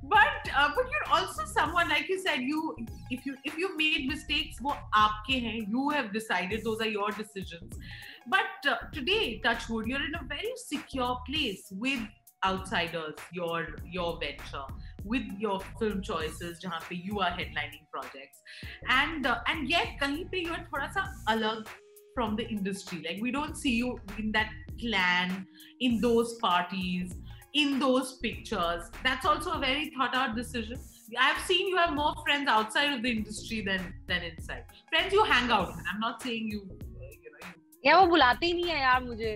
but 0.03 0.49
uh, 0.55 0.69
but 0.75 0.85
you're 0.91 1.17
also 1.17 1.45
someone 1.45 1.89
like 1.89 2.07
you 2.09 2.19
said 2.19 2.41
you 2.41 2.75
if 3.09 3.25
you 3.25 3.35
if 3.43 3.57
you 3.57 3.75
made 3.77 4.07
mistakes 4.07 4.61
wo 4.61 4.75
aapke 5.03 5.33
hain 5.47 5.65
you 5.69 5.89
have 5.89 6.11
decided 6.13 6.63
those 6.63 6.81
are 6.81 6.91
your 6.97 7.09
decisions. 7.11 7.79
But 8.27 8.69
uh, 8.69 8.77
today 8.91 9.39
touchwood 9.43 9.87
you're 9.87 10.05
in 10.05 10.15
a 10.15 10.23
very 10.35 10.53
secure 10.55 11.17
place 11.29 11.67
with 11.71 11.99
outsiders 12.45 13.15
your 13.33 13.67
your 13.91 14.19
venture 14.19 14.67
with 15.03 15.23
your 15.39 15.59
film 15.79 16.01
choices 16.01 16.59
jahan 16.63 16.83
pe 16.89 16.95
you 17.09 17.19
are 17.19 17.31
headlining 17.41 17.89
projects. 17.91 18.41
And 18.87 19.25
uh, 19.25 19.39
and 19.47 19.69
yet 19.75 19.99
kahin 20.01 20.31
pe 20.31 20.45
you 20.47 20.55
are 20.59 20.63
thoda 20.71 20.93
sa 20.93 21.05
alag 21.35 21.75
from 22.17 22.35
the 22.35 22.47
industry. 22.49 23.03
Like 23.07 23.21
we 23.21 23.31
don't 23.31 23.55
see 23.55 23.75
you 23.77 23.99
in 24.17 24.31
that 24.31 24.49
clan 24.79 25.45
in 25.79 26.01
those 26.01 26.33
parties 26.45 27.13
in 27.56 27.78
those 27.78 28.14
pictures 28.18 28.90
that's 29.04 29.26
also 29.26 29.52
a 29.52 29.58
very 29.58 29.90
thought 29.96 30.14
out 30.14 30.34
decision 30.36 30.78
I've 31.18 31.40
seen 31.44 31.68
you 31.68 31.76
have 31.76 31.92
more 31.94 32.14
friends 32.24 32.48
outside 32.48 32.92
of 32.94 33.02
the 33.02 33.10
industry 33.10 33.60
than 33.60 33.92
than 34.06 34.22
inside. 34.22 34.64
Friends 34.88 35.12
you 35.12 35.24
hang 35.24 35.50
out 35.50 35.66
with. 35.76 35.84
I'm 35.92 36.00
not 36.00 36.22
saying 36.22 36.48
you, 36.48 36.60
uh, 36.60 37.04
you 37.24 37.30
know. 37.32 37.48
You, 37.48 37.82
या 37.84 37.96
वो 37.98 38.06
बुलाते 38.12 38.46
ही 38.46 38.52
नहीं 38.52 38.70
है 38.70 38.80
यार 38.80 39.02
मुझे 39.04 39.32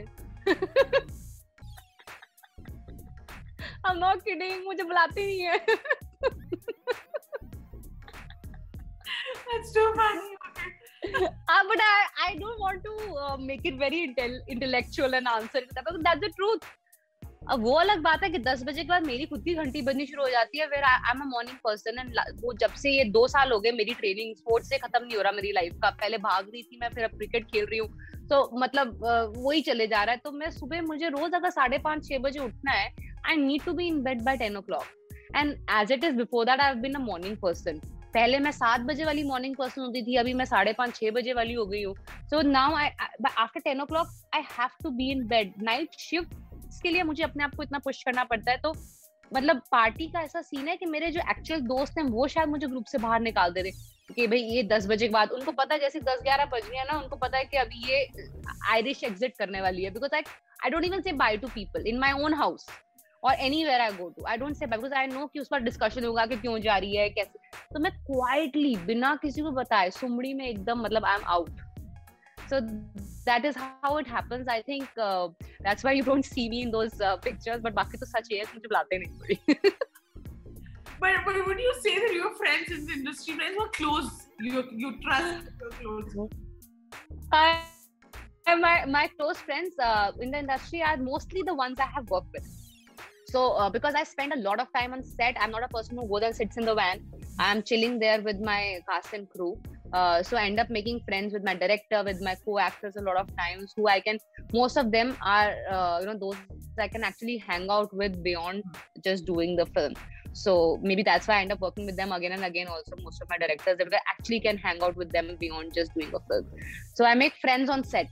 I'm 3.84 3.98
not 4.04 4.24
kidding 4.24 4.64
मुझे 4.66 4.84
बुलाती 4.84 5.26
नहीं 5.26 5.40
है 5.40 5.58
That's 9.50 9.72
too 9.72 9.92
funny. 9.96 10.30
uh, 11.14 11.62
but 11.68 11.80
I, 11.80 12.06
I 12.28 12.34
don't 12.36 12.60
want 12.60 12.82
to 12.84 12.94
uh, 13.26 13.36
make 13.36 13.64
it 13.64 13.76
very 13.78 14.00
intel- 14.08 14.40
intellectual 14.48 15.14
and 15.14 15.28
answer 15.28 15.60
that 15.74 15.84
because 15.84 16.00
that's 16.02 16.20
the 16.20 16.30
truth. 16.30 16.62
अब 17.41 17.63
वो 17.63 17.73
अलग 17.73 18.01
बात 18.01 18.23
है 18.23 18.29
कि 18.29 18.39
10 18.39 18.63
बजे 18.63 18.81
के 18.81 18.87
बाद 18.87 19.05
मेरी 19.05 19.25
खुद 19.25 19.43
की 19.43 19.53
घंटी 19.53 19.81
बजनी 19.81 20.05
शुरू 20.05 20.23
हो 20.23 20.29
जाती 20.29 20.59
है 20.59 20.65
फिर 20.69 20.83
I 20.83 21.11
am 21.11 21.21
a 21.21 21.25
morning 21.25 21.57
person 21.63 21.99
and 21.99 22.19
वो 22.43 22.53
जब 22.61 22.73
से 22.81 22.89
ये 22.91 23.03
दो 23.13 23.27
साल 23.27 23.51
हो 23.51 23.59
गए 23.59 23.71
मेरी 23.71 23.93
ट्रेनिंग 23.93 24.35
स्पोर्ट्स 24.35 24.69
से 24.69 24.77
खत्म 24.77 25.03
नहीं 25.05 25.15
हो 25.17 25.21
रहा 25.21 25.31
मेरी 25.31 25.51
लाइफ 25.51 25.79
का। 25.81 25.89
पहले 26.01 26.17
भाग 26.17 26.49
रही 26.53 26.61
थी 26.63 26.77
मैं 26.81 26.89
फिर 26.89 27.03
अब 27.03 27.17
क्रिकेट 27.17 27.45
खेल 27.51 27.65
रही 27.65 27.79
हूँ। 27.79 28.27
तो 28.29 28.49
मतलब 28.59 28.99
वही 29.37 29.61
चले 29.61 29.87
जा 29.87 30.03
रहा 30.03 30.11
है। 30.11 30.21
तो 30.23 30.31
मैं 30.31 30.49
सुबह 30.51 30.81
मुझे 30.81 31.09
रोज 31.09 31.33
अगर 31.35 31.49
साढ़े 31.49 31.77
पाँच 31.85 32.07
छह 32.09 32.19
बजे 32.27 32.39
उठना 32.39 32.71
है 32.71 33.09
I 33.31 33.35
need 33.39 33.65
to 33.65 33.73
be 33.79 33.87
in 33.87 33.97
bed 34.05 34.23
by 34.27 34.35
10 34.37 34.55
o'clock. 34.59 34.85
And 35.39 35.57
as 35.69 35.91
it 35.91 36.03
is 36.03 36.15
before 36.15 36.45
that, 36.45 36.63
I've 36.67 36.81
been 36.83 36.95
a 36.95 36.99
morning 36.99 37.37
person 37.41 37.81
पहले 38.13 38.39
मैं 38.39 38.51
सात 38.51 38.81
बजे 38.85 39.05
वाली 39.05 39.23
मॉर्निंग 39.23 39.55
पर्सन 39.55 39.81
होती 39.81 40.01
थी 40.05 40.15
अभी 40.17 40.33
मैं 40.33 40.45
साढ़े 40.45 40.73
पाँच 40.77 40.95
छह 40.95 41.11
बजे 41.17 41.33
वाली 41.33 41.53
हो 41.53 41.65
गई 41.65 41.83
हूँ। 41.83 41.95
So 42.29 42.41
now 42.49 42.75
I 42.75 42.89
after 43.37 43.59
ten 43.59 43.81
o'clock 43.91 44.07
I 44.35 44.41
have 44.57 44.69
to 44.83 44.89
be 44.97 45.11
in 45.11 45.27
bed 45.27 45.53
night 45.63 45.99
shift 45.99 46.33
के 46.79 46.89
लिए 46.89 47.03
मुझे 47.03 47.23
अपने 47.23 47.43
आप 47.43 47.55
को 47.55 47.63
इतना 47.63 47.79
पुश 47.79 48.03
करना 48.03 48.23
पड़ता 48.23 48.51
है 48.51 48.57
तो 48.57 48.73
मतलब 49.31 49.61
पार्टी 49.71 50.07
का 50.11 50.21
ऐसा 50.21 50.41
सीन 50.41 50.67
है 50.67 50.75
कि 50.77 50.85
मेरे 50.85 51.09
जो 51.11 51.21
एक्चुअल 51.31 51.61
दोस्त 51.61 51.97
हैं, 51.97 52.05
वो 52.05 52.27
शायद 52.27 52.49
मुझे 52.49 52.67
ग्रुप 52.67 52.85
से 52.85 52.97
बाहर 52.97 53.19
निकाल 53.21 53.53
दे 53.53 53.61
रहे 53.61 54.13
कि 54.15 54.27
भाई 54.27 54.39
ये 54.39 54.63
दस 54.63 54.87
बजे 54.87 55.07
के 55.07 55.13
बाद, 55.13 55.31
उनको 55.31 55.51
पता 55.51 55.73
है 55.73 55.79
जैसे 55.79 55.99
दस 55.99 56.19
ग्यारह 56.23 56.45
बज 56.53 56.69
गया 56.69 56.83
ना, 56.83 56.97
उनको 56.99 57.15
पता 57.15 57.37
है 57.37 57.45
कि 57.45 57.57
अभी 57.57 57.91
ये 57.91 58.05
आयरिश 58.71 59.03
एग्जिट 59.03 59.37
करने 59.37 59.61
वाली 59.61 59.83
है 59.83 59.91
because 59.91 60.15
I 60.15 60.23
I 60.63 60.69
don't 60.69 60.85
even 60.85 61.03
say 61.03 61.11
bye 61.19 61.35
to 61.37 61.47
people 61.51 61.87
in 61.91 61.99
my 62.01 62.09
own 62.15 62.33
house 62.39 62.65
or 63.23 63.31
anywhere 63.45 63.79
I 63.81 63.87
go 63.93 64.09
to. 64.09 64.25
I 64.25 64.35
don't 64.37 64.57
say 64.57 64.67
bye 64.67 64.77
because 64.77 64.93
I 64.97 65.05
know 65.13 65.27
कि 65.33 65.39
उस 65.39 65.47
पर 65.51 65.61
डिस्कशन 65.61 66.05
होगा 66.05 66.25
कि 66.25 66.35
क्यों 66.37 66.59
जा 66.61 66.77
रही 66.77 66.95
है, 66.95 67.09
कैसे 67.09 67.39
तो 67.73 67.79
मैं 67.79 67.91
क्वाइटली 68.05 68.75
बिना 68.85 69.15
किसी 69.21 69.41
को 69.41 69.51
बताए, 69.51 69.89
सुमड़ी 69.91 70.33
में 70.33 70.47
एकदम 70.47 70.81
मतलब 70.83 71.05
I 71.05 71.15
am 71.15 71.23
out. 71.35 71.49
so 72.51 72.59
that 73.25 73.45
is 73.49 73.55
how 73.55 73.91
it 73.97 74.07
happens 74.15 74.47
i 74.47 74.61
think 74.69 75.01
uh, 75.07 75.27
that's 75.67 75.83
why 75.87 75.93
you 75.97 76.03
don't 76.03 76.25
see 76.25 76.49
me 76.53 76.61
in 76.67 76.71
those 76.77 76.99
uh, 77.09 77.15
pictures 77.27 77.61
but 77.67 77.75
baki 77.81 77.99
to 78.03 78.09
such 78.13 78.31
a 78.31 78.45
mujhe 78.53 79.41
but 81.03 81.19
but 81.25 81.41
would 81.47 81.61
you 81.67 81.73
say 81.83 81.97
that 82.05 82.13
your 82.21 82.31
friends 82.41 82.71
in 82.77 82.85
the 82.87 82.95
industry 83.01 83.35
friends 83.41 83.61
were 83.63 83.69
close 83.81 84.11
you 84.47 84.63
you 84.85 84.95
trust 85.05 85.45
your 85.65 85.75
close 85.81 86.29
i 87.41 87.45
my, 88.55 88.85
my 88.85 89.07
close 89.17 89.37
friends 89.37 89.75
uh, 89.79 90.11
in 90.19 90.31
the 90.31 90.39
industry 90.39 90.81
are 90.81 90.97
mostly 90.97 91.41
the 91.43 91.53
ones 91.53 91.79
I 91.79 91.87
have 91.95 92.09
worked 92.09 92.31
with. 92.33 92.47
So, 93.27 93.51
uh, 93.51 93.69
because 93.69 93.95
I 93.95 94.03
spend 94.03 94.33
a 94.33 94.39
lot 94.39 94.59
of 94.59 94.67
time 94.75 94.93
on 94.93 95.03
set, 95.03 95.37
I'm 95.39 95.51
not 95.51 95.63
a 95.63 95.69
person 95.69 95.97
who 95.97 96.07
goes 96.07 96.23
and 96.23 96.35
sits 96.35 96.57
in 96.57 96.65
the 96.65 96.75
van. 96.75 97.01
I'm 97.39 97.63
chilling 97.63 97.99
there 97.99 98.21
with 98.21 98.41
my 98.41 98.79
cast 98.89 99.13
and 99.13 99.29
crew. 99.29 99.57
Uh, 99.93 100.23
so 100.23 100.37
I 100.37 100.45
end 100.45 100.59
up 100.59 100.69
making 100.69 101.01
friends 101.01 101.33
with 101.33 101.43
my 101.43 101.53
director, 101.53 102.03
with 102.03 102.21
my 102.21 102.35
co-actors 102.45 102.95
a 102.95 103.01
lot 103.01 103.17
of 103.17 103.27
times. 103.35 103.73
Who 103.75 103.87
I 103.87 103.99
can, 103.99 104.19
most 104.53 104.77
of 104.77 104.91
them 104.91 105.17
are, 105.21 105.53
uh, 105.69 105.97
you 105.99 106.07
know, 106.07 106.17
those 106.17 106.35
I 106.79 106.87
can 106.87 107.03
actually 107.03 107.37
hang 107.37 107.69
out 107.69 107.93
with 107.93 108.23
beyond 108.23 108.63
just 109.03 109.25
doing 109.25 109.55
the 109.55 109.65
film. 109.65 109.93
So 110.33 110.79
maybe 110.81 111.03
that's 111.03 111.27
why 111.27 111.39
i 111.39 111.41
end 111.41 111.51
up 111.51 111.59
working 111.59 111.85
with 111.85 111.97
them 111.97 112.11
again 112.13 112.31
and 112.31 112.45
again 112.45 112.67
also. 112.67 112.95
Most 113.03 113.21
of 113.21 113.29
my 113.29 113.37
directors 113.37 113.77
that 113.77 113.93
I 113.93 113.99
actually 114.09 114.39
can 114.39 114.57
hang 114.57 114.81
out 114.81 114.95
with 114.95 115.11
them 115.11 115.35
beyond 115.39 115.73
just 115.73 115.93
doing 115.93 116.11
a 116.15 116.19
film. 116.19 116.47
So 116.93 117.05
i 117.05 117.13
make 117.15 117.35
friends 117.41 117.69
on 117.69 117.83
set. 117.83 118.07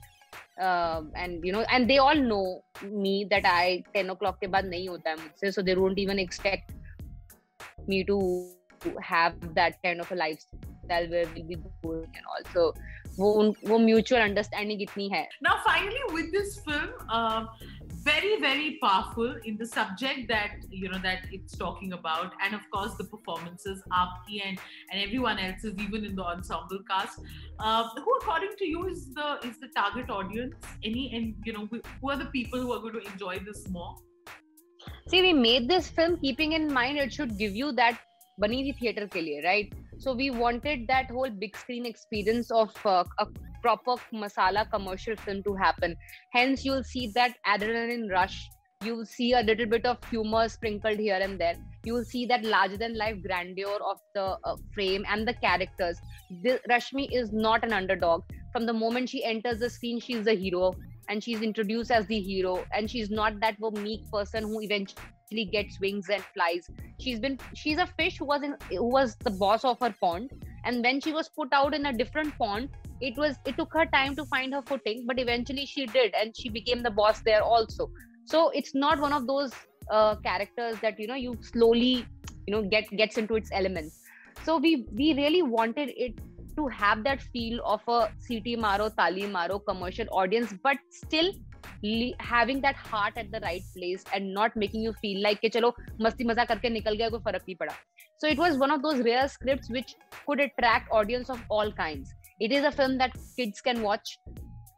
Uh, 0.60 1.02
and 1.16 1.42
you 1.42 1.52
know 1.52 1.64
and 1.70 1.88
they 1.88 1.96
all 1.98 2.14
know 2.14 2.62
me 2.84 3.26
that 3.30 3.46
i 3.46 3.82
10 3.94 4.10
o'clock 4.10 4.36
ke 4.42 4.48
baad 4.54 4.68
nahi 4.72 4.88
hota 4.90 5.14
hai 5.20 5.50
so 5.56 5.62
they 5.68 5.74
don't 5.78 5.98
even 6.02 6.20
expect 6.24 6.74
me 7.92 8.02
to 8.10 8.18
have 9.12 9.40
that 9.60 9.80
kind 9.86 10.04
of 10.04 10.12
a 10.16 10.18
lifestyle 10.22 10.69
where 10.89 11.25
we'll 11.35 11.47
be 11.47 11.57
going 11.83 12.11
and 12.17 12.25
also 12.35 12.73
वो 13.19 13.31
वो 13.67 13.77
mutual 13.79 14.21
understanding 14.21 14.81
इतनी 14.81 15.07
है 15.09 15.27
now 15.47 15.55
finally 15.65 16.01
with 16.15 16.31
this 16.35 16.55
film 16.67 16.89
uh, 17.17 17.45
very 18.07 18.39
very 18.41 18.77
powerful 18.81 19.37
in 19.51 19.55
the 19.61 19.65
subject 19.65 20.27
that 20.31 20.65
you 20.81 20.89
know 20.89 20.99
that 21.05 21.23
it's 21.37 21.57
talking 21.61 21.93
about 21.97 22.35
and 22.47 22.57
of 22.57 22.65
course 22.73 22.97
the 22.99 23.05
performances 23.13 23.83
aapki 23.99 24.41
and 24.47 24.63
and 24.89 25.03
everyone 25.03 25.39
else's 25.45 25.79
even 25.85 26.09
in 26.09 26.19
the 26.19 26.25
ensemble 26.33 26.81
cast 26.89 27.21
uh, 27.59 27.83
who 28.07 28.17
according 28.17 28.53
to 28.63 28.67
you 28.73 28.83
is 28.95 29.05
the 29.19 29.29
is 29.51 29.61
the 29.63 29.71
target 29.79 30.11
audience 30.17 30.69
any 30.91 31.05
and 31.19 31.49
you 31.49 31.55
know 31.57 31.65
who 31.71 32.11
are 32.15 32.19
the 32.25 32.29
people 32.35 32.65
who 32.65 32.75
are 32.77 32.81
going 32.87 32.99
to 32.99 33.05
enjoy 33.13 33.37
this 33.47 33.63
more 33.77 33.93
see 35.13 35.23
we 35.29 35.33
made 35.39 35.71
this 35.73 35.89
film 35.99 36.19
keeping 36.27 36.59
in 36.59 36.69
mind 36.81 37.05
it 37.07 37.17
should 37.19 37.33
give 37.43 37.57
you 37.63 37.71
that 37.81 38.05
bani 38.43 38.61
thi 38.67 38.77
theater 38.83 39.09
ke 39.17 39.25
liye 39.29 39.41
right 39.49 39.75
So 40.00 40.14
we 40.14 40.30
wanted 40.30 40.86
that 40.88 41.10
whole 41.10 41.28
big 41.28 41.54
screen 41.54 41.84
experience 41.84 42.50
of 42.50 42.74
uh, 42.86 43.04
a 43.18 43.26
proper 43.62 43.96
masala 44.14 44.68
commercial 44.70 45.14
film 45.16 45.42
to 45.42 45.54
happen. 45.54 45.94
Hence, 46.32 46.64
you'll 46.64 46.82
see 46.84 47.12
that 47.14 47.34
adrenaline 47.46 48.10
rush. 48.10 48.48
You'll 48.82 49.04
see 49.04 49.34
a 49.34 49.42
little 49.42 49.66
bit 49.66 49.84
of 49.84 49.98
humor 50.04 50.48
sprinkled 50.48 50.98
here 50.98 51.18
and 51.20 51.38
there. 51.38 51.56
You'll 51.84 52.04
see 52.04 52.24
that 52.26 52.44
larger 52.44 52.78
than 52.78 52.96
life 52.96 53.16
grandeur 53.22 53.78
of 53.86 53.98
the 54.14 54.38
uh, 54.42 54.56
frame 54.72 55.04
and 55.06 55.28
the 55.28 55.34
characters. 55.34 55.98
The, 56.42 56.58
Rashmi 56.70 57.08
is 57.12 57.30
not 57.30 57.62
an 57.62 57.74
underdog. 57.74 58.22
From 58.52 58.64
the 58.64 58.72
moment 58.72 59.10
she 59.10 59.22
enters 59.22 59.58
the 59.58 59.68
screen, 59.68 60.00
she's 60.00 60.24
the 60.24 60.34
hero 60.34 60.74
and 61.10 61.22
she's 61.22 61.42
introduced 61.42 61.90
as 61.90 62.06
the 62.06 62.18
hero. 62.18 62.64
And 62.72 62.90
she's 62.90 63.10
not 63.10 63.38
that 63.40 63.56
meek 63.82 64.10
person 64.10 64.44
who 64.44 64.60
eventually 64.62 65.44
gets 65.52 65.78
wings 65.80 66.08
and 66.08 66.22
flies. 66.34 66.70
She's 66.98 67.20
been 67.20 67.38
she's 67.54 67.78
a 67.78 67.86
fish 67.86 68.18
who 68.18 68.24
was 68.24 68.42
in 68.42 68.56
who 68.70 68.84
was 68.84 69.16
the 69.16 69.30
boss 69.30 69.64
of 69.64 69.78
her 69.80 69.94
pond. 70.00 70.30
And 70.64 70.82
when 70.82 71.00
she 71.00 71.12
was 71.12 71.28
put 71.28 71.52
out 71.52 71.74
in 71.74 71.86
a 71.86 71.92
different 71.92 72.36
pond, 72.38 72.70
it 73.00 73.16
was 73.16 73.36
it 73.46 73.56
took 73.56 73.72
her 73.72 73.86
time 73.86 74.14
to 74.14 74.24
find 74.26 74.52
her 74.52 74.62
footing 74.62 75.04
but 75.06 75.18
eventually 75.18 75.66
she 75.66 75.86
did 75.86 76.14
and 76.14 76.36
she 76.36 76.48
became 76.48 76.82
the 76.82 76.90
boss 76.90 77.20
there 77.20 77.42
also 77.42 77.90
so 78.24 78.50
it's 78.50 78.74
not 78.74 79.00
one 79.00 79.12
of 79.12 79.26
those 79.26 79.52
uh, 79.90 80.14
characters 80.16 80.76
that 80.82 80.98
you 81.00 81.06
know 81.06 81.14
you 81.14 81.36
slowly 81.40 82.06
you 82.46 82.54
know 82.54 82.62
get 82.62 82.90
gets 82.90 83.18
into 83.18 83.34
its 83.34 83.50
elements 83.52 84.00
so 84.44 84.58
we 84.58 84.86
we 84.92 85.14
really 85.14 85.42
wanted 85.42 85.92
it 85.96 86.14
to 86.56 86.66
have 86.68 87.04
that 87.04 87.20
feel 87.20 87.60
of 87.64 87.80
a 87.88 88.08
CT 88.26 88.58
Maro, 88.58 88.88
Tali 88.88 89.26
Maro 89.26 89.58
commercial 89.58 90.06
audience, 90.10 90.54
but 90.62 90.76
still 90.90 91.32
having 92.18 92.60
that 92.60 92.76
heart 92.76 93.14
at 93.16 93.30
the 93.32 93.40
right 93.40 93.62
place 93.76 94.04
and 94.14 94.34
not 94.34 94.54
making 94.56 94.82
you 94.82 94.92
feel 94.94 95.22
like 95.22 95.40
chalo 95.42 95.72
masti 95.98 96.26
maza 96.30 96.46
karke 96.50 96.68
nikal 96.76 96.98
gaya 96.98 97.10
koi 97.10 97.18
farak 97.18 97.46
pada. 97.62 97.74
So 98.18 98.28
it 98.28 98.38
was 98.38 98.58
one 98.58 98.70
of 98.70 98.82
those 98.82 99.00
rare 99.00 99.28
scripts 99.28 99.70
which 99.70 99.94
could 100.26 100.40
attract 100.40 100.90
audience 100.92 101.30
of 101.30 101.42
all 101.48 101.72
kinds. 101.72 102.12
It 102.38 102.52
is 102.52 102.64
a 102.64 102.70
film 102.70 102.98
that 102.98 103.16
kids 103.36 103.60
can 103.60 103.82
watch 103.82 104.18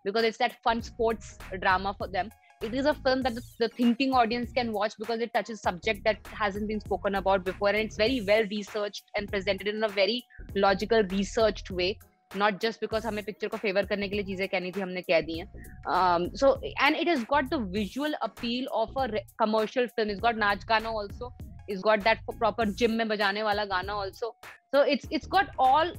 because 0.05 0.25
it's 0.25 0.39
that 0.39 0.57
fun 0.63 0.83
sports 0.83 1.39
drama 1.61 1.95
for 1.99 2.09
them 2.09 2.31
it 2.62 2.74
is 2.74 2.86
a 2.88 2.94
film 2.94 3.22
that 3.22 3.36
the, 3.36 3.44
the, 3.60 3.70
thinking 3.70 4.14
audience 4.14 4.52
can 4.52 4.72
watch 4.72 4.94
because 4.98 5.20
it 5.20 5.32
touches 5.34 5.62
subject 5.62 6.04
that 6.04 6.18
hasn't 6.28 6.68
been 6.68 6.80
spoken 6.80 7.16
about 7.16 7.46
before 7.46 7.70
and 7.70 7.78
it's 7.78 7.96
very 7.96 8.22
well 8.28 8.44
researched 8.50 9.04
and 9.16 9.28
presented 9.30 9.68
in 9.68 9.84
a 9.84 9.88
very 9.88 10.26
logical 10.56 11.04
researched 11.12 11.70
way 11.72 11.98
not 12.36 12.60
just 12.60 12.82
because 12.82 13.06
हमें 13.06 13.24
picture 13.26 13.48
को 13.48 13.58
favour 13.58 13.86
करने 13.86 14.08
के 14.10 14.16
लिए 14.16 14.24
चीजें 14.26 14.48
कहनी 14.48 14.72
थी 14.72 14.82
हमने 14.82 15.02
कह 15.02 15.22
दी 15.28 15.38
हैं 15.40 16.32
so 16.42 16.50
and 16.86 16.96
it 17.04 17.08
has 17.08 17.24
got 17.26 17.50
the 17.50 17.60
visual 17.76 18.18
appeal 18.22 18.68
of 18.74 18.98
a 19.04 19.08
commercial 19.42 19.88
film 19.96 20.10
it's 20.10 20.20
got 20.26 20.42
नाच 20.44 20.66
गाना 20.72 20.90
also 21.02 21.32
it's 21.68 21.82
got 21.82 22.04
that 22.10 22.20
proper 22.42 22.66
gym 22.82 22.98
में 22.98 23.08
बजाने 23.08 23.44
वाला 23.44 23.66
गाना 23.72 23.94
also 24.04 24.36
so 24.74 24.82
it's 24.96 25.08
it's 25.12 25.28
got 25.38 25.56
all 25.58 25.94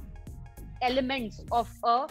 elements 0.81 1.41
of 1.51 1.69
a 1.83 2.07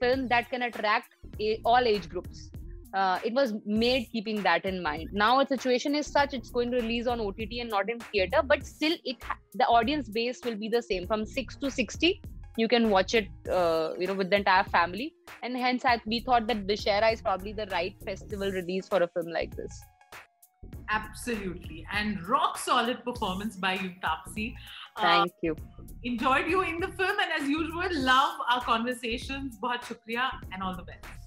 film 0.00 0.28
that 0.28 0.50
can 0.50 0.62
attract 0.62 1.14
a, 1.40 1.60
all 1.64 1.92
age 1.94 2.08
groups. 2.08 2.50
Uh, 2.93 3.19
it 3.23 3.33
was 3.33 3.53
made 3.65 4.07
keeping 4.11 4.41
that 4.43 4.65
in 4.65 4.81
mind. 4.81 5.09
Now, 5.11 5.43
the 5.43 5.57
situation 5.57 5.93
is 5.95 6.07
such 6.07 6.33
it's 6.33 6.49
going 6.49 6.71
to 6.71 6.77
release 6.77 7.05
on 7.05 7.19
OTT 7.19 7.59
and 7.59 7.69
not 7.69 7.89
in 7.89 7.99
theater, 7.99 8.41
but 8.43 8.65
still, 8.65 8.95
it 9.03 9.17
the 9.55 9.65
audience 9.65 10.09
base 10.09 10.39
will 10.43 10.55
be 10.55 10.69
the 10.69 10.81
same 10.81 11.05
from 11.05 11.25
six 11.25 11.57
to 11.57 11.69
sixty. 11.69 12.21
You 12.55 12.67
can 12.67 12.89
watch 12.89 13.13
it, 13.13 13.27
uh, 13.51 13.91
you 13.99 14.07
know, 14.07 14.13
with 14.13 14.29
the 14.29 14.37
entire 14.37 14.63
family, 14.63 15.13
and 15.43 15.55
hence, 15.55 15.85
I, 15.85 16.01
we 16.05 16.21
thought 16.21 16.47
that 16.47 16.65
Dussehra 16.65 17.13
is 17.13 17.21
probably 17.21 17.53
the 17.53 17.67
right 17.67 17.95
festival 18.03 18.51
release 18.51 18.87
for 18.87 19.03
a 19.03 19.07
film 19.07 19.27
like 19.27 19.55
this. 19.55 19.79
Absolutely, 20.89 21.85
and 21.91 22.25
rock 22.27 22.57
solid 22.57 23.03
performance 23.03 23.57
by 23.57 23.73
you. 23.73 23.91
Thank 24.01 25.29
uh, 25.29 25.33
you. 25.43 25.55
Enjoyed 26.03 26.47
you 26.47 26.61
in 26.61 26.79
the 26.79 26.87
film, 26.87 27.17
and 27.19 27.41
as 27.41 27.49
usual, 27.49 27.89
love 27.91 28.39
our 28.49 28.61
conversations. 28.61 29.57
Bahut 29.61 29.81
shukriya, 29.81 30.31
and 30.53 30.63
all 30.63 30.75
the 30.75 30.83
best. 30.83 31.26